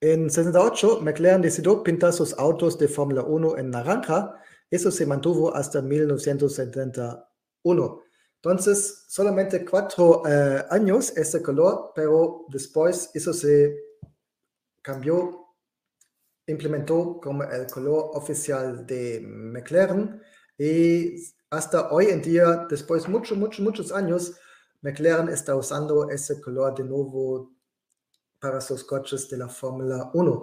En 0.00 0.30
68, 0.30 1.00
McLaren 1.00 1.42
decidió 1.42 1.82
pintar 1.82 2.12
sus 2.12 2.32
autos 2.38 2.78
de 2.78 2.86
Fórmula 2.86 3.22
1 3.22 3.58
en 3.58 3.70
naranja. 3.70 4.40
Eso 4.70 4.92
se 4.92 5.06
mantuvo 5.06 5.52
hasta 5.54 5.82
1971. 5.82 8.02
Entonces, 8.36 9.06
solamente 9.08 9.64
cuatro 9.64 10.22
eh, 10.24 10.64
años 10.70 11.16
ese 11.16 11.42
color, 11.42 11.90
pero 11.96 12.44
después 12.48 13.10
eso 13.12 13.32
se 13.32 13.76
cambió, 14.80 15.47
implementó 16.52 17.20
como 17.20 17.44
el 17.44 17.66
color 17.66 18.10
oficial 18.14 18.86
de 18.86 19.20
McLaren 19.20 20.20
y 20.56 21.14
hasta 21.50 21.90
hoy 21.90 22.06
en 22.06 22.20
día, 22.20 22.66
después 22.68 23.04
de 23.04 23.10
muchos, 23.10 23.38
muchos, 23.38 23.60
muchos 23.60 23.92
años, 23.92 24.34
McLaren 24.82 25.28
está 25.28 25.54
usando 25.56 26.10
ese 26.10 26.40
color 26.40 26.74
de 26.74 26.84
nuevo 26.84 27.52
para 28.38 28.60
sus 28.60 28.84
coches 28.84 29.28
de 29.28 29.38
la 29.38 29.48
Fórmula 29.48 30.10
1. 30.12 30.42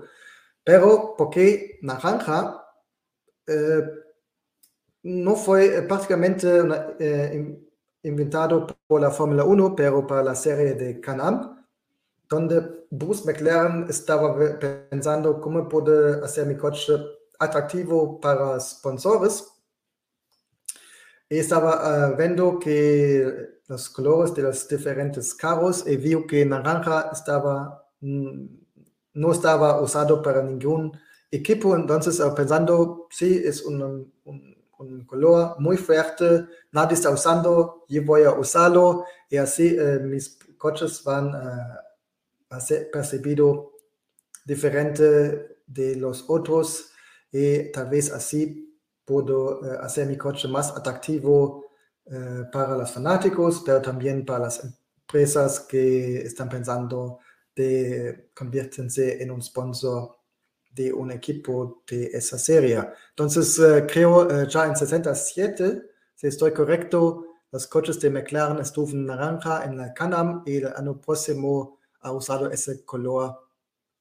Pero, 0.64 1.16
porque 1.18 1.80
naranja 1.82 2.66
eh, 3.46 3.84
no 5.04 5.36
fue 5.36 5.84
prácticamente 5.84 6.48
eh, 7.00 7.58
inventado 8.04 8.68
por 8.88 9.02
la 9.02 9.12
Fórmula 9.12 9.44
1, 9.44 9.76
pero 9.76 10.06
para 10.08 10.24
la 10.24 10.36
serie 10.36 10.74
de 10.74 11.00
Can-Am, 11.00 11.65
donde 12.30 12.86
Bruce 12.90 13.24
McLaren 13.26 13.88
estaba 13.90 14.36
pensando 14.90 15.40
cómo 15.40 15.68
puede 15.70 16.24
hacer 16.24 16.46
mi 16.46 16.56
coche 16.56 16.94
atractivo 17.40 18.20
para 18.20 18.60
sponsores. 18.60 19.52
Y 21.30 21.40
estaba 21.40 22.12
uh, 22.12 22.16
viendo 22.16 22.60
que 22.60 23.60
los 23.68 23.90
colores 23.90 24.34
de 24.36 24.44
los 24.44 24.68
diferentes 24.68 25.34
carros 25.34 25.86
y 25.88 25.98
vio 25.98 26.28
que 26.28 26.46
naranja 26.46 27.10
estaba 27.12 27.86
Mm, 28.06 28.48
no 29.16 29.32
estaba 29.32 29.82
usado 29.82 30.22
para 30.22 30.44
ningún 30.44 30.92
equipo, 31.32 31.76
entonces 31.76 32.20
ah, 32.22 32.36
pensando, 32.36 33.08
sí, 33.10 33.42
es 33.44 33.64
un, 33.64 34.14
color 35.08 35.56
muy 35.60 35.78
fuerte, 35.78 36.46
nadie 36.72 36.96
está 36.96 37.10
usando, 37.10 37.86
yo 37.88 38.04
voy 38.04 38.24
a 38.24 38.32
usarlo 38.32 39.06
y 39.30 39.38
así 39.38 39.76
eh, 39.80 40.00
mis 40.04 40.38
coches 40.58 41.02
van 41.04 41.34
a 41.34 41.82
ser 41.85 41.85
percibido 42.92 43.74
diferente 44.46 45.60
de 45.66 45.96
los 45.96 46.26
otros 46.28 46.92
y 47.32 47.72
tal 47.72 47.90
vez 47.90 48.12
así 48.12 48.66
puedo 49.04 49.64
eh, 49.66 49.78
hacer 49.82 50.08
mi 50.08 50.18
coche 50.18 50.48
más 50.48 50.72
atractivo 50.72 51.66
eh, 52.06 52.44
para 52.52 52.78
los 52.78 52.92
fanáticos, 52.92 53.62
pero 53.66 53.82
también 53.82 54.26
para 54.26 54.46
las 54.46 54.64
empresas 54.64 55.62
que 55.62 56.20
están 56.22 56.50
pensando 56.50 57.20
de 57.56 58.32
conviértense 58.36 59.22
en 59.22 59.32
un 59.32 59.42
sponsor 59.42 60.18
de 60.72 60.92
un 60.92 61.12
equipo 61.12 61.84
de 61.90 62.06
esa 62.08 62.38
serie. 62.38 62.80
Entonces, 63.12 63.58
eh, 63.60 63.86
creo 63.88 64.46
ya 64.48 64.66
en 64.66 64.76
67, 64.76 65.82
si 66.16 66.28
estoy 66.28 66.52
correcto, 66.52 67.26
los 67.52 67.68
coches 67.68 68.00
de 68.00 68.10
McLaren 68.10 68.60
estuvieron 68.60 69.06
naranja 69.06 69.64
en 69.64 69.78
la 69.78 69.94
Canam 69.94 70.44
y 70.46 70.58
el 70.58 70.68
año 70.68 71.00
próximo 71.00 71.80
ha 72.06 72.12
usado 72.12 72.52
ese 72.52 72.86
color 72.86 73.40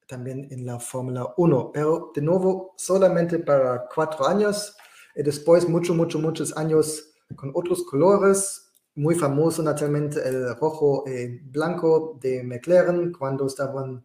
también 0.06 0.46
en 0.50 0.66
la 0.66 0.78
Fórmula 0.78 1.32
1. 1.36 1.70
Pero 1.72 2.12
de 2.14 2.20
nuevo, 2.20 2.74
solamente 2.76 3.38
para 3.38 3.88
cuatro 3.92 4.26
años 4.26 4.76
y 5.16 5.22
después 5.22 5.68
muchos, 5.68 5.96
muchos, 5.96 6.20
muchos 6.20 6.56
años 6.56 7.14
con 7.34 7.50
otros 7.54 7.82
colores 7.84 8.70
muy 8.96 9.14
famoso 9.14 9.62
naturalmente 9.62 10.20
el 10.28 10.54
rojo 10.56 11.04
y 11.06 11.38
blanco 11.50 12.18
de 12.20 12.44
McLaren 12.44 13.12
cuando 13.12 13.46
estaban 13.46 14.04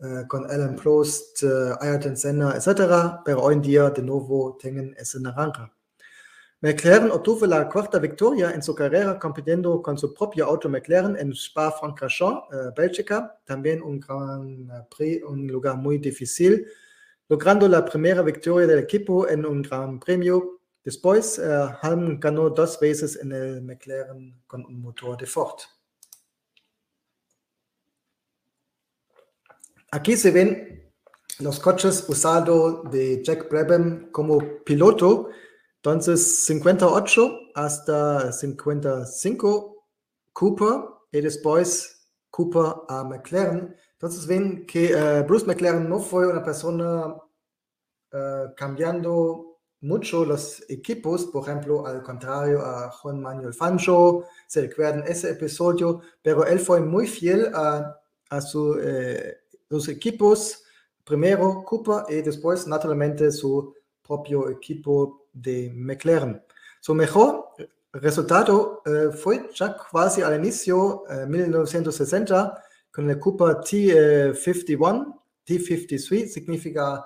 uh, 0.00 0.26
con 0.26 0.50
Alan 0.50 0.76
Prost, 0.76 1.42
uh, 1.44 1.76
Ayrton 1.80 2.16
Senna, 2.16 2.54
etc. 2.54 3.20
Pero 3.24 3.42
hoy 3.42 3.54
en 3.54 3.62
día 3.62 3.90
de 3.90 4.02
nuevo 4.02 4.58
tienen 4.60 4.94
ese 4.98 5.20
naranja. 5.20 5.72
McLaren 6.60 7.10
obtuvo 7.10 7.46
la 7.46 7.68
cuarta 7.68 7.98
victoria 7.98 8.50
en 8.50 8.62
su 8.62 8.74
carrera 8.74 9.18
compitiendo 9.18 9.80
con 9.80 9.96
su 9.96 10.12
propio 10.12 10.46
auto 10.46 10.68
McLaren 10.68 11.16
en 11.16 11.32
Spa-Francorchamps, 11.32 12.52
uh, 12.52 12.74
Bélgica, 12.76 13.38
también 13.44 13.80
un 13.82 14.00
gran 14.00 14.86
prix, 14.96 15.22
un 15.24 15.46
lugar 15.46 15.76
muy 15.76 15.98
difícil, 15.98 16.66
logrando 17.28 17.68
la 17.68 17.84
primera 17.84 18.22
victoria 18.22 18.66
del 18.66 18.80
equipo 18.80 19.28
en 19.28 19.46
un 19.46 19.62
gran 19.62 20.00
premio 20.00 20.58
Después, 20.88 21.38
uh, 21.38 21.68
Halm 21.82 22.18
ganó 22.18 22.48
dos 22.48 22.80
veces 22.80 23.18
en 23.20 23.30
el 23.32 23.60
McLaren 23.60 24.40
con 24.46 24.64
un 24.64 24.80
motor 24.80 25.18
de 25.18 25.26
Ford. 25.26 25.60
Aquí 29.90 30.16
se 30.16 30.30
ven 30.30 30.90
los 31.40 31.60
coches 31.60 32.08
usados 32.08 32.90
de 32.90 33.22
Jack 33.22 33.50
Brabham 33.50 34.10
como 34.10 34.38
piloto. 34.64 35.28
Entonces, 35.82 36.44
58 36.46 37.38
hasta 37.54 38.32
55 38.32 39.86
Cooper 40.32 40.84
y 41.12 41.20
después 41.20 42.08
Cooper 42.30 42.74
a 42.88 43.04
McLaren. 43.04 43.74
Entonces 43.92 44.26
ven 44.26 44.66
que 44.66 44.94
uh, 44.94 45.26
Bruce 45.26 45.46
McLaren 45.46 45.88
no 45.88 45.98
fue 45.98 46.26
una 46.26 46.42
persona 46.42 47.06
uh, 47.08 48.54
cambiando 48.56 49.48
mucho 49.80 50.24
los 50.24 50.64
equipos, 50.68 51.26
por 51.26 51.44
ejemplo, 51.44 51.86
al 51.86 52.02
contrario 52.02 52.64
a 52.64 52.90
Juan 52.90 53.20
Manuel 53.20 53.54
Fancho, 53.54 54.24
se 54.46 54.62
recuerdan 54.62 55.04
ese 55.06 55.30
episodio, 55.30 56.00
pero 56.22 56.44
él 56.44 56.58
fue 56.58 56.80
muy 56.80 57.06
fiel 57.06 57.50
a, 57.54 58.00
eh, 58.80 59.36
sus 59.68 59.88
equipos, 59.88 60.64
primero 61.04 61.62
Cooper 61.64 62.04
y 62.08 62.22
después 62.22 62.66
naturalmente 62.66 63.30
su 63.30 63.74
propio 64.08 64.48
equipo 64.50 65.28
de 65.32 65.70
McLaren. 65.72 66.42
Su 66.80 66.94
mejor 66.94 67.50
resultado 67.92 68.82
eh, 68.84 69.10
fue 69.12 69.50
ya 69.54 69.76
casi 69.76 70.22
al 70.22 70.36
inicio, 70.36 71.04
eh, 71.08 71.26
1960, 71.26 72.64
con 72.90 73.08
el 73.10 73.18
Cooper 73.18 73.58
T51, 73.58 75.20
T53, 75.46 76.26
significa 76.26 77.04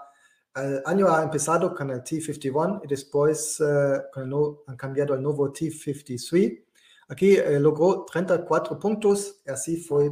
el 0.55 0.83
año 0.85 1.09
ha 1.09 1.23
empezado 1.23 1.75
con 1.75 1.91
el 1.91 2.03
T51 2.03 2.83
y 2.85 2.89
después 2.89 3.59
uh, 3.61 4.03
con 4.13 4.25
el 4.25 4.29
no, 4.29 4.63
han 4.67 4.77
cambiado 4.77 5.15
al 5.15 5.23
nuevo 5.23 5.51
T53. 5.51 6.65
Aquí 7.09 7.39
uh, 7.39 7.59
logró 7.59 8.05
34 8.05 8.79
puntos 8.79 9.41
y 9.47 9.51
así 9.51 9.79
fue 9.79 10.11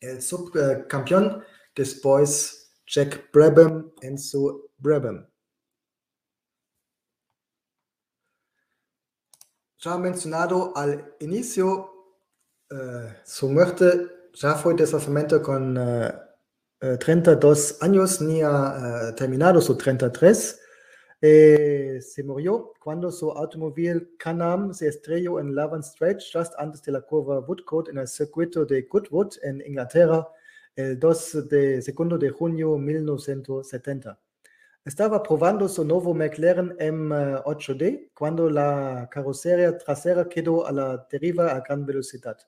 el 0.00 0.22
subcampeón. 0.22 1.42
después 1.74 2.72
Jack 2.86 3.30
Brabham 3.32 3.90
en 4.00 4.16
su 4.16 4.70
Brabham. 4.78 5.26
Ya 9.80 9.96
mencionado 9.96 10.76
al 10.76 11.14
inicio, 11.20 11.92
uh, 12.70 13.08
su 13.24 13.48
muerte 13.48 13.86
ya 14.34 14.54
fue 14.54 14.74
desplazamiento 14.74 15.40
con 15.40 15.78
32 16.80 17.70
eh, 17.70 17.74
años 17.82 18.20
ni 18.20 18.42
ha 18.42 19.10
uh, 19.10 19.14
terminado 19.14 19.60
su 19.60 19.76
33. 19.76 20.60
Eh, 21.20 22.00
se 22.00 22.24
murió 22.24 22.72
cuando 22.80 23.12
su 23.12 23.30
automóvil 23.30 24.16
Canam 24.18 24.74
se 24.74 24.88
estrelló 24.88 25.38
en 25.38 25.54
Lavan 25.54 25.82
Strait 25.82 26.18
just 26.20 26.54
antes 26.58 26.82
de 26.82 26.92
la 26.92 27.00
curva 27.00 27.38
Woodcote 27.40 27.92
en 27.92 27.98
el 27.98 28.08
circuito 28.08 28.64
de 28.64 28.82
Goodwood 28.82 29.34
en 29.42 29.60
Inglaterra 29.64 30.28
el 30.74 30.98
2 30.98 31.48
de, 31.48 31.82
segundo 31.82 32.18
de 32.18 32.30
junio 32.30 32.74
de 32.74 32.80
1970. 32.80 34.18
Estaba 34.84 35.22
probando 35.22 35.68
su 35.68 35.84
nuevo 35.84 36.14
McLaren 36.14 36.76
M8D 36.78 38.10
cuando 38.14 38.48
la 38.48 39.08
carrocería 39.10 39.76
trasera 39.76 40.28
quedó 40.28 40.66
a 40.66 40.72
la 40.72 41.06
deriva 41.10 41.54
a 41.54 41.60
gran 41.60 41.84
velocidad. 41.84 42.38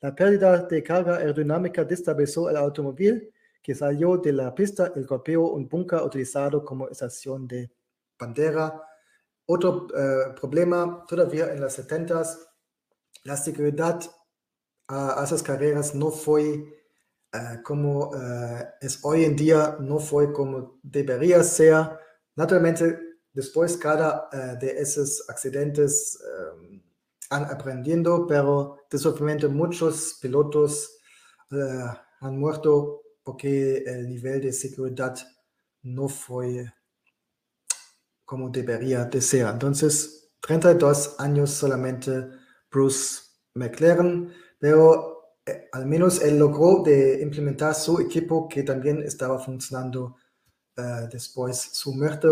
La 0.00 0.14
pérdida 0.14 0.58
de 0.62 0.82
carga 0.82 1.16
aerodinámica 1.16 1.84
destabilizó 1.84 2.50
el 2.50 2.56
automóvil 2.56 3.32
que 3.62 3.74
salió 3.74 4.16
de 4.16 4.32
la 4.32 4.54
pista 4.54 4.92
el 4.94 5.06
golpeó 5.06 5.48
un 5.48 5.68
búnker 5.68 6.00
utilizado 6.02 6.64
como 6.64 6.88
estación 6.88 7.48
de 7.48 7.70
bandera. 8.18 8.82
Otro 9.46 9.86
uh, 9.86 10.34
problema, 10.34 11.04
todavía 11.08 11.52
en 11.52 11.60
los 11.60 11.72
70 11.72 12.22
la 13.24 13.36
seguridad 13.36 14.00
a, 14.86 15.20
a 15.20 15.24
esas 15.24 15.42
carreras 15.42 15.94
no 15.94 16.10
fue 16.10 16.77
uh, 17.34 17.62
como 17.62 18.10
uh, 18.10 18.64
es 18.80 19.00
hoy 19.02 19.24
en 19.24 19.36
día, 19.36 19.76
no 19.80 19.98
fue 19.98 20.32
como 20.32 20.78
debería 20.82 21.42
ser. 21.42 21.98
Naturalmente, 22.36 22.98
después 23.32 23.76
cada 23.76 24.28
de 24.60 24.80
esos 24.80 25.28
accidentes 25.28 26.18
han 27.30 27.44
aprendiendo, 27.44 28.26
pero 28.26 28.78
desafortunadamente 28.90 29.48
muchos 29.48 30.18
pilotos 30.20 30.98
eh, 31.50 31.84
han 32.20 32.38
muerto 32.38 33.02
porque 33.22 33.78
el 33.78 34.08
nivel 34.08 34.40
de 34.40 34.52
seguridad 34.52 35.16
no 35.82 36.08
fue 36.08 36.72
como 38.24 38.50
debería 38.50 39.04
de 39.04 39.20
ser. 39.20 39.46
Entonces, 39.46 40.30
32 40.40 41.16
años 41.18 41.50
solamente 41.50 42.28
Bruce 42.70 43.22
McLaren, 43.54 44.32
pero 44.58 45.17
eh, 45.48 45.68
al 45.72 45.86
menos 45.86 46.20
él 46.20 46.38
logró 46.38 46.82
de 46.82 47.22
implementar 47.22 47.74
su 47.74 48.00
equipo 48.00 48.48
que 48.48 48.62
también 48.62 49.02
estaba 49.02 49.38
funcionando 49.38 50.16
uh, 50.76 51.08
después 51.10 51.58
su 51.72 51.94
muerte 51.94 52.28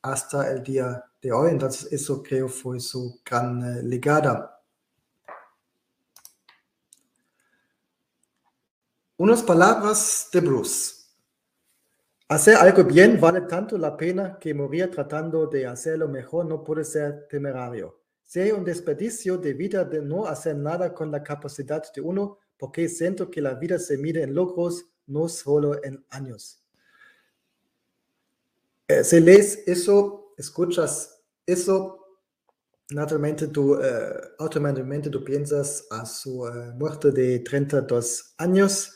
hasta 0.00 0.50
el 0.50 0.62
día 0.62 1.04
de 1.20 1.32
hoy. 1.32 1.50
Entonces, 1.50 1.92
eso 1.92 2.22
creo 2.22 2.48
fue 2.48 2.80
su 2.80 3.20
gran 3.24 3.62
uh, 3.62 3.82
legada. 3.82 4.62
Unas 9.16 9.42
palabras 9.42 10.28
de 10.32 10.40
Bruce. 10.40 11.04
Hacer 12.28 12.56
algo 12.56 12.84
bien 12.84 13.20
vale 13.20 13.42
tanto 13.42 13.76
la 13.76 13.94
pena 13.96 14.38
que 14.40 14.54
morir 14.54 14.90
tratando 14.90 15.46
de 15.46 15.66
hacerlo 15.66 16.08
mejor 16.08 16.46
no 16.46 16.64
puede 16.64 16.84
ser 16.84 17.28
temerario. 17.28 18.00
Sería 18.24 18.54
un 18.54 18.64
desperdicio 18.64 19.36
de 19.36 19.52
vida 19.52 19.84
de 19.84 20.00
no 20.00 20.26
hacer 20.26 20.56
nada 20.56 20.94
con 20.94 21.10
la 21.10 21.22
capacidad 21.22 21.82
de 21.92 22.00
uno, 22.00 22.38
porque 22.58 22.88
siento 22.88 23.30
que 23.30 23.40
la 23.40 23.54
vida 23.54 23.78
se 23.78 23.98
mide 23.98 24.22
en 24.22 24.34
logros, 24.34 24.86
no 25.06 25.28
solo 25.28 25.82
en 25.84 26.04
años. 26.10 26.64
Eh, 28.88 29.02
si 29.02 29.20
lees 29.20 29.62
eso, 29.66 30.34
escuchas 30.36 31.22
eso, 31.46 32.04
naturalmente 32.90 33.48
tú, 33.48 33.76
eh, 33.80 34.14
automáticamente 34.38 35.10
tú 35.10 35.24
piensas 35.24 35.86
a 35.90 36.04
su 36.04 36.46
eh, 36.46 36.72
muerte 36.74 37.10
de 37.10 37.40
32 37.40 38.34
años, 38.38 38.94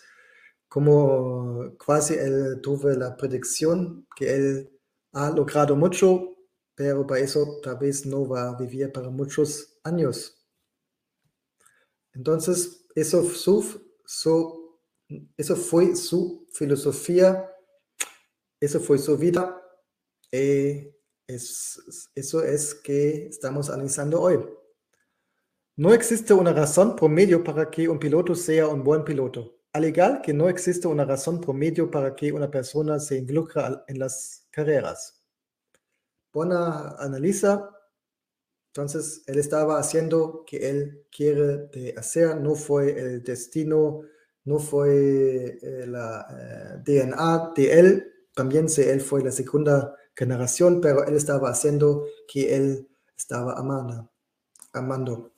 como 0.68 1.77
casi 1.79 2.14
él 2.14 2.61
tuvo 2.62 2.90
la 2.90 3.16
predicción 3.16 4.07
que 4.14 4.35
él 4.35 4.71
ha 5.12 5.31
logrado 5.31 5.75
mucho, 5.75 6.37
pero 6.75 7.07
para 7.07 7.21
eso 7.21 7.61
tal 7.62 7.79
vez 7.79 8.05
no 8.07 8.29
va 8.29 8.51
a 8.51 8.57
vivir 8.59 8.92
para 8.92 9.11
muchos 9.11 9.79
años. 9.85 10.38
Entonces, 12.14 12.87
eso, 12.94 13.23
eso 15.37 15.57
fue 15.57 15.94
su 15.97 16.47
filosofía, 16.53 17.51
eso 18.61 18.81
fue 18.81 18.99
su 18.99 19.16
vida, 19.16 19.62
y 20.33 20.90
es, 21.27 22.11
eso 22.14 22.42
es 22.42 22.75
que 22.75 23.27
estamos 23.27 23.71
analizando 23.71 24.21
hoy. 24.21 24.38
No 25.77 25.94
existe 25.94 26.35
una 26.35 26.53
razón 26.53 26.97
promedio 26.97 27.44
para 27.44 27.71
que 27.71 27.88
un 27.88 27.99
piloto 27.99 28.35
sea 28.35 28.66
un 28.66 28.83
buen 28.83 29.05
piloto, 29.05 29.61
al 29.73 29.85
igual 29.85 30.21
que 30.23 30.33
no 30.33 30.49
existe 30.49 30.88
una 30.88 31.05
razón 31.05 31.40
promedio 31.40 31.88
para 31.90 32.16
que 32.16 32.33
una 32.33 32.51
persona 32.51 32.99
se 32.99 33.18
involucre 33.18 33.62
en 33.87 33.99
las 34.01 34.49
carreras. 34.51 35.23
Bona 36.33 36.97
analiza, 36.99 37.71
entonces 38.78 39.24
él 39.26 39.40
estaba 39.40 39.80
haciendo 39.80 40.44
que 40.46 40.70
él 40.70 41.04
quiere 41.10 41.66
de 41.66 41.94
hacer, 41.96 42.40
no 42.40 42.54
fue 42.54 42.96
el 42.96 43.24
destino, 43.24 44.02
no 44.44 44.60
fue 44.60 45.58
eh, 45.60 45.84
la 45.84 46.24
eh, 46.30 46.82
DNA 46.84 47.54
de 47.56 47.72
él, 47.72 48.12
también 48.36 48.68
si 48.68 48.82
él 48.82 49.00
fue 49.00 49.24
la 49.24 49.32
segunda 49.32 49.96
generación, 50.14 50.80
pero 50.80 51.04
él 51.04 51.16
estaba 51.16 51.50
haciendo 51.50 52.06
que 52.32 52.54
él 52.54 52.88
estaba 53.16 53.54
amando. 53.54 54.12
amando. 54.72 55.32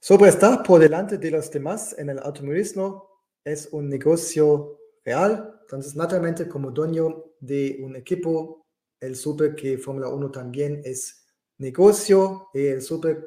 Sobre 0.00 0.30
estar 0.30 0.62
por 0.62 0.80
delante 0.80 1.18
de 1.18 1.30
los 1.30 1.50
demás 1.50 1.94
en 1.98 2.08
el 2.08 2.20
automovilismo 2.20 3.20
es 3.44 3.68
un 3.70 3.90
negocio 3.90 4.78
real. 5.04 5.60
Entonces, 5.60 5.94
naturalmente, 5.94 6.48
como 6.48 6.70
dueño 6.70 7.26
de 7.38 7.80
un 7.82 7.96
equipo, 7.96 8.60
él 9.00 9.16
supe 9.16 9.54
que 9.54 9.78
Fórmula 9.78 10.08
1 10.08 10.30
también 10.30 10.82
es 10.84 11.26
negocio 11.58 12.48
y 12.52 12.66
él 12.66 12.82
supe, 12.82 13.18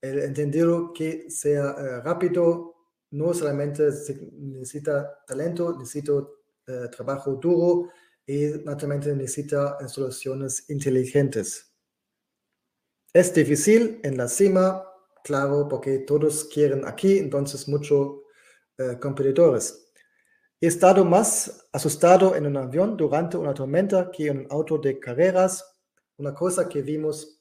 él 0.00 0.18
entendió 0.20 0.92
que 0.92 1.30
sea 1.30 1.76
eh, 1.78 2.00
rápido, 2.02 2.74
no 3.10 3.32
solamente 3.32 3.88
necesita 4.32 5.24
talento, 5.26 5.76
necesita 5.78 6.12
eh, 6.66 6.88
trabajo 6.94 7.34
duro 7.36 7.90
y 8.26 8.46
naturalmente 8.64 9.14
necesita 9.14 9.78
eh, 9.80 9.88
soluciones 9.88 10.68
inteligentes. 10.68 11.72
Es 13.12 13.32
difícil 13.32 14.00
en 14.02 14.16
la 14.16 14.28
cima, 14.28 14.84
claro, 15.24 15.66
porque 15.68 16.00
todos 16.00 16.44
quieren 16.44 16.86
aquí, 16.86 17.18
entonces 17.18 17.66
muchos 17.68 18.20
competidores. 19.00 19.87
He 20.60 20.66
estado 20.66 21.04
más 21.04 21.68
asustado 21.72 22.34
en 22.34 22.44
un 22.44 22.56
avión 22.56 22.96
durante 22.96 23.36
una 23.36 23.54
tormenta 23.54 24.10
que 24.10 24.26
en 24.26 24.38
un 24.38 24.46
auto 24.50 24.76
de 24.78 24.98
carreras. 24.98 25.64
Una 26.16 26.34
cosa 26.34 26.68
que 26.68 26.82
vimos 26.82 27.40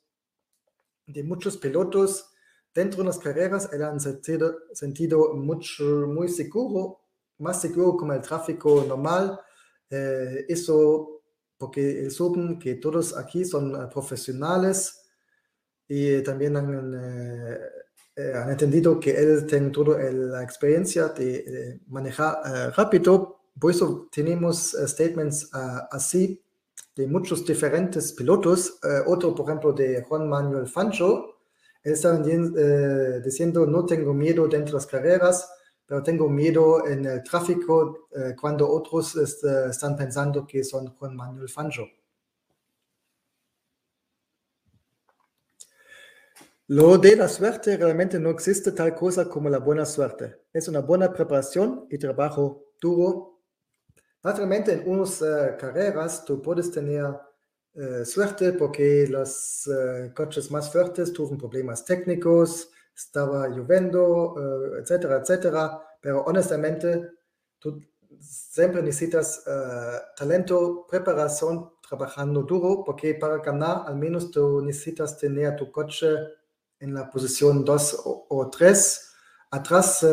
de 1.08 1.24
muchos 1.24 1.58
pilotos 1.58 2.30
dentro 2.72 3.00
de 3.00 3.08
las 3.08 3.18
carreras 3.18 3.74
eran 3.74 4.00
sentido, 4.00 4.56
sentido 4.72 5.34
mucho, 5.34 5.84
muy 6.08 6.30
seguro, 6.30 7.00
más 7.40 7.60
seguro 7.60 7.98
como 7.98 8.14
el 8.14 8.22
tráfico 8.22 8.86
normal. 8.88 9.40
Eh, 9.90 10.46
eso 10.48 11.24
porque 11.58 12.12
suben 12.12 12.60
que 12.60 12.76
todos 12.76 13.18
aquí 13.18 13.46
son 13.46 13.74
eh, 13.74 13.88
profesionales 13.92 15.08
y 15.88 16.22
también 16.22 16.56
han 16.56 16.94
eh, 16.94 17.60
eh, 18.18 18.34
han 18.34 18.50
entendido 18.50 19.00
que 19.00 19.12
él 19.12 19.46
tiene 19.46 19.70
toda 19.70 20.00
la 20.12 20.42
experiencia 20.42 21.10
de, 21.10 21.80
manejar 21.88 22.40
eh, 22.46 22.72
rápido. 22.76 23.42
Por 23.60 23.70
eso 23.70 24.08
tenemos 24.12 24.74
eh, 24.74 24.88
statements 24.88 25.50
así 25.92 26.42
de 26.96 27.06
muchos 27.06 27.46
diferentes 27.46 28.14
pilotos. 28.14 28.80
otro, 29.06 29.36
por 29.36 29.48
ejemplo, 29.48 29.72
de 29.72 30.02
Juan 30.02 30.28
Manuel 30.28 30.68
Fancho. 30.68 31.36
Él 31.84 31.94
estaba 31.94 32.18
diciendo, 32.18 33.68
no 33.68 33.86
tengo 33.86 34.16
miedo 34.16 34.48
dentro 34.48 34.72
de 34.72 34.74
las 34.74 34.88
carreras, 34.88 35.48
pero 35.86 36.02
tengo 36.02 36.28
miedo 36.28 36.88
en 36.88 37.06
el 37.06 37.24
tráfico 37.24 38.08
cuando 38.42 38.68
otros 38.68 39.16
están 39.16 39.96
pensando 39.96 40.46
que 40.48 40.64
son 40.64 40.88
Juan 40.96 41.16
Manuel 41.16 41.50
Fancho. 41.50 41.84
Lo 46.70 46.98
de 46.98 47.16
la 47.16 47.30
suerte 47.30 47.78
realmente 47.78 48.20
no 48.20 48.30
existe 48.30 48.74
tal 48.74 48.94
cosa 48.94 49.30
como 49.30 49.50
la 49.50 49.60
buena 49.60 49.86
suerte. 49.86 50.42
Es 50.52 50.68
una 50.68 50.82
buena 50.82 51.14
preparación 51.14 51.88
y 51.90 51.98
trabajo 51.98 52.74
duro. 52.82 53.40
Naturalmente 54.22 54.74
en 54.74 54.90
unas 54.90 55.22
eh, 55.22 55.56
carreras 55.58 56.26
tú 56.26 56.42
puedes 56.42 56.70
tener 56.70 57.06
eh, 57.74 58.04
suerte 58.04 58.52
porque 58.52 59.08
los 59.08 59.66
eh, 59.68 60.12
coches 60.14 60.52
más 60.52 60.70
fuertes 60.70 61.14
tuvieron 61.14 61.38
problemas 61.38 61.86
técnicos, 61.86 62.70
estaba 62.94 63.48
lloviendo, 63.48 64.36
etcétera, 64.82 65.22
etcétera. 65.22 65.82
Pero 66.02 66.24
honestamente 66.24 67.12
tú 67.60 67.82
siempre 68.20 68.82
necesitas 68.82 69.42
talento, 70.18 70.86
preparación, 70.90 71.72
trabajando 71.88 72.44
duro, 72.44 72.84
porque 72.84 73.16
para 73.16 73.38
ganar 73.38 73.84
al 73.86 73.96
menos 73.96 74.32
tú 74.32 74.62
necesitas 74.62 75.18
tener 75.18 75.56
tu 75.56 75.72
coche 75.72 76.10
en 76.80 76.94
la 76.94 77.10
posición 77.10 77.63
2 77.66 78.02
o 78.30 78.50
3, 78.50 79.08
atrás 79.52 80.04
eh, 80.04 80.08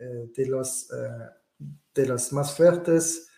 eh, 0.00 0.30
de, 0.34 0.46
los, 0.46 0.90
eh, 0.90 1.64
de 1.94 2.06
los 2.06 2.32
más 2.32 2.54
fuertes, 2.54 3.28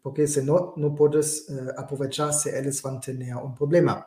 porque 0.00 0.28
si 0.28 0.44
no, 0.44 0.74
no 0.76 0.94
puedes 0.94 1.48
aprovechar 1.76 2.32
si 2.32 2.50
ellos 2.50 2.80
van 2.82 3.00
un 3.42 3.52
problema. 3.52 4.06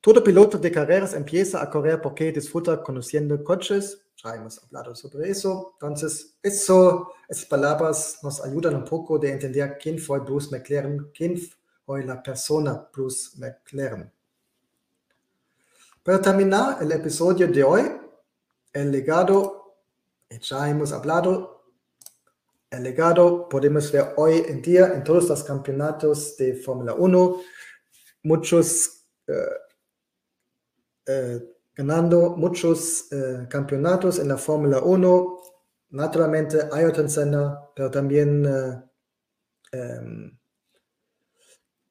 Todo 0.00 0.22
piloto 0.22 0.56
de 0.56 0.70
carreras 0.70 1.14
empieza 1.14 1.60
a 1.60 1.68
correr 1.68 2.00
porque 2.00 2.30
disfruta 2.30 2.80
conociendo 2.80 3.42
coches. 3.42 4.00
Ya 4.22 4.36
hemos 4.36 4.62
hablado 4.62 4.94
sobre 4.94 5.28
eso. 5.28 5.72
Entonces, 5.80 6.38
eso, 6.40 7.10
esas 7.28 7.46
palabras 7.46 8.20
nos 8.22 8.40
ayudan 8.44 8.76
un 8.76 8.84
poco 8.84 9.18
de 9.18 9.32
entender 9.32 9.76
quién 9.82 9.98
fue 9.98 10.20
Bruce 10.20 10.56
McLaren, 10.56 11.10
quién 11.12 11.36
fue 11.84 12.04
la 12.04 12.22
persona 12.22 12.88
Bruce 12.92 13.30
McLaren. 13.36 14.12
Para 16.08 16.22
terminar 16.22 16.78
el 16.82 16.90
episodio 16.92 17.46
de 17.48 17.62
hoy, 17.62 17.82
el 18.72 18.90
legado, 18.90 19.76
ya 20.40 20.70
hemos 20.70 20.90
hablado, 20.90 21.66
el 22.70 22.82
legado 22.82 23.46
podemos 23.46 23.92
ver 23.92 24.14
hoy 24.16 24.42
en 24.48 24.62
día 24.62 24.94
en 24.94 25.04
todos 25.04 25.28
los 25.28 25.44
campeonatos 25.44 26.34
de 26.38 26.54
Fórmula 26.54 26.94
1, 26.94 27.42
muchos 28.22 29.04
eh, 29.26 29.34
eh, 31.08 31.40
ganando 31.74 32.36
muchos 32.38 33.12
eh, 33.12 33.46
campeonatos 33.50 34.18
en 34.18 34.28
la 34.28 34.38
Fórmula 34.38 34.80
1, 34.80 35.40
naturalmente 35.90 36.70
Ayrton 36.72 37.10
Senna, 37.10 37.68
pero 37.76 37.90
también 37.90 38.46
em, 39.72 40.38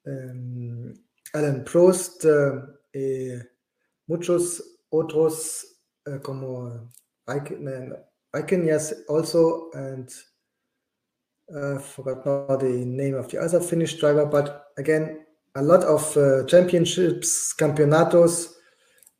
em, 0.06 0.93
Alan 1.34 1.63
Prost 1.63 2.25
y 2.91 3.57
muchos 4.08 4.63
otros 4.89 5.65
como 6.24 6.89
Icon, 7.28 8.65
yes, 8.65 8.93
also, 9.08 9.70
and 9.74 10.10
uh, 11.54 11.80
forgot 11.80 12.26
now 12.26 12.58
the 12.58 12.86
name 12.86 13.15
of 13.15 13.30
the 13.30 13.39
other 13.39 13.60
Finnish 13.60 14.00
driver, 14.00 14.26
but 14.26 14.67
again, 14.78 15.26
a 15.56 15.62
lot 15.62 15.84
of 15.84 16.15
uh, 16.17 16.46
championships, 16.46 17.54
campeonatos, 17.54 18.56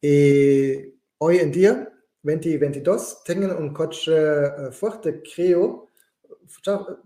y 0.02 0.93
hoy 1.19 1.39
en 1.39 1.52
día, 1.52 1.91
2022, 2.23 3.23
tienen 3.26 3.52
un 3.52 3.73
coche 3.73 4.12
uh, 4.12 4.71
fuerte, 4.71 5.21
creo, 5.23 5.89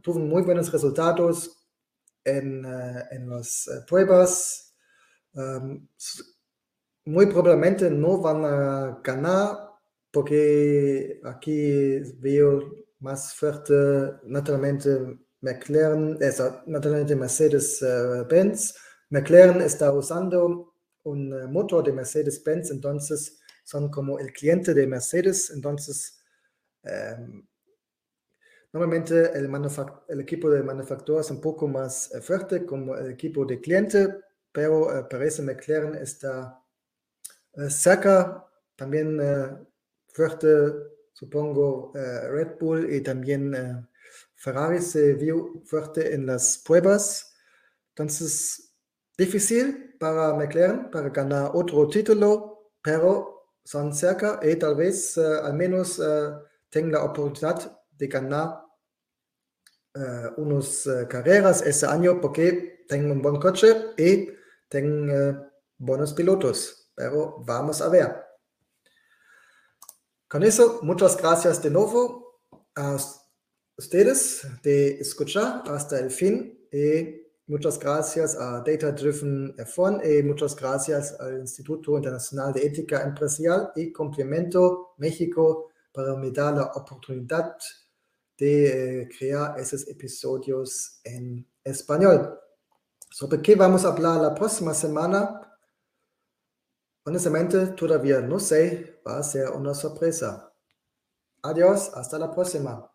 tuvo 0.01 0.19
muy 0.19 0.41
buenos 0.41 0.71
resultados 0.71 1.65
en, 2.23 2.65
uh, 2.65 3.03
en 3.11 3.29
las 3.29 3.67
uh, 3.67 3.85
pruebas. 3.85 4.75
Um, 5.33 5.87
muy 7.05 7.25
probablemente 7.27 7.89
no 7.89 8.21
van 8.21 8.45
a 8.45 9.01
ganar 9.03 9.71
porque 10.11 11.19
aquí 11.23 11.99
veo 12.19 12.61
más 12.99 13.33
fuerte 13.33 13.73
naturalmente 14.23 15.19
McLaren, 15.41 16.19
naturalmente 16.67 17.15
Mercedes-Benz. 17.15 18.75
McLaren 19.09 19.61
está 19.61 19.91
usando 19.91 20.75
un 21.03 21.51
motor 21.51 21.83
de 21.83 21.93
Mercedes-Benz, 21.93 22.71
entonces 22.71 23.39
son 23.63 23.89
como 23.89 24.19
el 24.19 24.31
cliente 24.31 24.73
de 24.73 24.85
Mercedes, 24.85 25.51
entonces 25.51 26.21
eh, 26.83 27.15
normalmente 28.71 29.31
el, 29.33 29.49
el, 30.09 30.21
equipo 30.21 30.49
de 30.49 30.63
manufactura 30.63 31.21
es 31.21 31.31
un 31.31 31.41
poco 31.41 31.67
más 31.67 32.13
eh, 32.13 32.21
fuerte 32.21 32.65
como 32.65 32.95
el 32.95 33.11
equipo 33.11 33.45
de 33.45 33.59
cliente, 33.59 34.07
pero 34.51 34.95
eh, 34.97 35.05
parece 35.09 35.41
McLaren 35.41 35.95
está 35.95 36.60
eh, 37.55 37.69
cerca 37.69 38.45
también 38.75 39.19
fuerte, 40.13 40.47
supongo, 41.13 41.93
eh, 41.95 42.29
Red 42.29 42.57
Bull 42.59 42.93
y 42.93 43.01
también 43.01 43.53
eh, 43.55 43.87
Ferrari 44.35 44.81
se 44.81 45.13
vio 45.13 45.61
fuerte 45.65 46.13
en 46.13 46.25
las 46.25 46.57
pruebas. 46.57 47.33
Entonces, 47.89 48.73
difícil 49.17 49.95
para 49.99 50.33
McLaren 50.33 50.89
para 50.91 51.09
ganar 51.09 51.51
otro 51.53 51.87
título, 51.87 52.71
pero 52.81 53.55
son 53.63 53.93
cerca 53.93 54.39
y 54.41 54.55
tal 54.55 54.75
vez 54.75 55.17
eh, 55.17 55.21
al 55.43 55.53
menos 55.53 56.01
tengan 56.69 56.93
la 56.93 57.03
oportunidad 57.03 57.79
de 57.91 58.07
ganar 58.07 58.65
unas 60.37 60.87
carreras 61.09 61.61
ese 61.63 61.85
año 61.85 62.21
porque 62.21 62.85
tienen 62.87 63.11
un 63.11 63.21
buen 63.21 63.35
coche 63.39 63.75
y 63.97 64.29
tienen 64.69 65.37
buenos 65.77 66.13
pilotos. 66.13 66.80
Pero 66.95 67.43
vamos 67.45 67.81
a 67.81 67.89
ver. 67.89 68.23
Con 70.27 70.43
eso, 70.43 70.79
muchas 70.83 71.17
gracias 71.17 71.61
de 71.61 71.69
nuevo 71.69 72.39
a 72.75 72.97
ustedes 73.77 74.47
de 74.63 74.99
escuchar 74.99 75.63
hasta 75.65 75.99
el 75.99 76.09
fin 76.09 76.67
y 76.71 77.21
muchas 77.47 77.77
gracias 77.77 78.37
a 78.37 78.61
Data 78.61 78.91
Driven 78.91 79.53
F1 79.57 80.19
y 80.19 80.23
muchas 80.23 80.55
gracias 80.55 81.19
al 81.19 81.39
Instituto 81.39 81.97
Internacional 81.97 82.53
de 82.53 82.65
Ética 82.65 83.03
Empresarial 83.03 83.71
y 83.75 83.91
Complemento 83.91 84.93
México 84.97 85.71
para 85.91 86.15
me 86.15 86.31
dar 86.31 86.53
la 86.53 86.65
oportunidad 86.75 87.57
de 88.37 89.01
eh, 89.01 89.09
crear 89.17 89.59
esos 89.59 89.87
episodios 89.87 91.01
en 91.03 91.45
español. 91.63 92.39
¿Sobre 93.09 93.41
qué 93.41 93.55
vamos 93.55 93.83
a 93.83 93.89
hablar 93.89 94.21
la 94.21 94.33
próxima 94.33 94.73
semana? 94.73 95.50
Honestamente, 97.03 97.67
todavía 97.67 98.21
no 98.21 98.39
sé, 98.39 99.01
va 99.07 99.17
a 99.17 99.23
ser 99.23 99.49
una 99.49 99.73
sorpresa. 99.73 100.53
Adiós, 101.43 101.91
hasta 101.95 102.19
la 102.19 102.31
próxima. 102.31 102.90